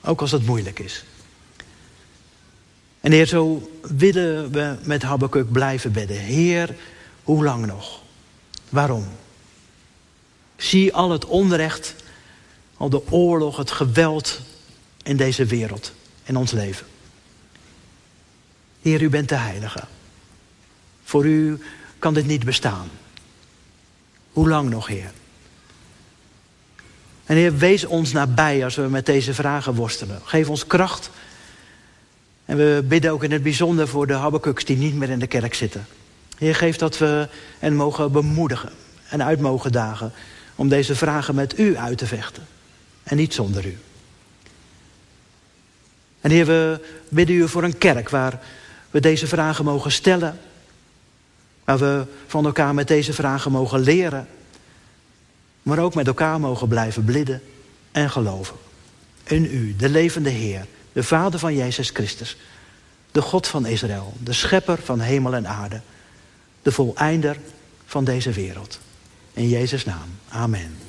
Ook 0.00 0.20
als 0.20 0.30
het 0.30 0.46
moeilijk 0.46 0.78
is. 0.78 1.04
En 3.00 3.12
Heer, 3.12 3.26
zo 3.26 3.70
willen 3.80 4.50
we 4.50 4.76
met 4.82 5.02
Habakkuk 5.02 5.52
blijven 5.52 5.92
bidden. 5.92 6.16
Heer, 6.16 6.74
hoe 7.22 7.44
lang 7.44 7.66
nog? 7.66 8.02
Waarom? 8.68 9.08
Zie 10.56 10.94
al 10.94 11.10
het 11.10 11.24
onrecht, 11.24 11.94
al 12.76 12.88
de 12.88 13.12
oorlog, 13.12 13.56
het 13.56 13.70
geweld 13.70 14.40
in 15.02 15.16
deze 15.16 15.44
wereld, 15.44 15.92
in 16.24 16.36
ons 16.36 16.50
leven. 16.52 16.86
Heer, 18.82 19.02
u 19.02 19.08
bent 19.08 19.28
de 19.28 19.36
Heilige. 19.36 19.84
Voor 21.08 21.26
u 21.26 21.58
kan 21.98 22.14
dit 22.14 22.26
niet 22.26 22.44
bestaan. 22.44 22.90
Hoe 24.32 24.48
lang 24.48 24.70
nog, 24.70 24.86
Heer? 24.86 25.10
En 27.24 27.36
Heer, 27.36 27.56
wees 27.56 27.84
ons 27.84 28.12
nabij 28.12 28.64
als 28.64 28.74
we 28.74 28.82
met 28.82 29.06
deze 29.06 29.34
vragen 29.34 29.74
worstelen. 29.74 30.20
Geef 30.24 30.48
ons 30.48 30.66
kracht. 30.66 31.10
En 32.44 32.56
we 32.56 32.84
bidden 32.88 33.10
ook 33.10 33.24
in 33.24 33.32
het 33.32 33.42
bijzonder 33.42 33.88
voor 33.88 34.06
de 34.06 34.12
Habakkuks 34.12 34.64
die 34.64 34.76
niet 34.76 34.94
meer 34.94 35.10
in 35.10 35.18
de 35.18 35.26
kerk 35.26 35.54
zitten. 35.54 35.86
Heer, 36.38 36.54
geef 36.54 36.76
dat 36.76 36.98
we 36.98 37.28
hen 37.58 37.74
mogen 37.74 38.12
bemoedigen 38.12 38.72
en 39.08 39.24
uit 39.24 39.40
mogen 39.40 39.72
dagen 39.72 40.12
om 40.54 40.68
deze 40.68 40.94
vragen 40.96 41.34
met 41.34 41.58
u 41.58 41.76
uit 41.76 41.98
te 41.98 42.06
vechten. 42.06 42.46
En 43.02 43.16
niet 43.16 43.34
zonder 43.34 43.66
u. 43.66 43.78
En 46.20 46.30
Heer, 46.30 46.46
we 46.46 46.80
bidden 47.08 47.36
u 47.36 47.48
voor 47.48 47.64
een 47.64 47.78
kerk 47.78 48.08
waar 48.08 48.40
we 48.90 49.00
deze 49.00 49.26
vragen 49.26 49.64
mogen 49.64 49.92
stellen. 49.92 50.38
Waar 51.68 51.78
we 51.78 52.04
van 52.26 52.44
elkaar 52.44 52.74
met 52.74 52.88
deze 52.88 53.12
vragen 53.12 53.52
mogen 53.52 53.80
leren. 53.80 54.28
Maar 55.62 55.78
ook 55.78 55.94
met 55.94 56.06
elkaar 56.06 56.40
mogen 56.40 56.68
blijven 56.68 57.04
bidden 57.04 57.42
en 57.92 58.10
geloven. 58.10 58.56
In 59.24 59.44
u, 59.44 59.76
de 59.76 59.88
levende 59.88 60.30
Heer, 60.30 60.66
de 60.92 61.02
Vader 61.02 61.38
van 61.38 61.54
Jezus 61.54 61.90
Christus. 61.90 62.36
De 63.12 63.22
God 63.22 63.46
van 63.46 63.66
Israël, 63.66 64.12
de 64.22 64.32
schepper 64.32 64.78
van 64.84 65.00
hemel 65.00 65.34
en 65.34 65.48
aarde. 65.48 65.80
De 66.62 66.72
voleinder 66.72 67.36
van 67.86 68.04
deze 68.04 68.30
wereld. 68.30 68.78
In 69.32 69.48
Jezus' 69.48 69.84
naam. 69.84 70.08
Amen. 70.28 70.87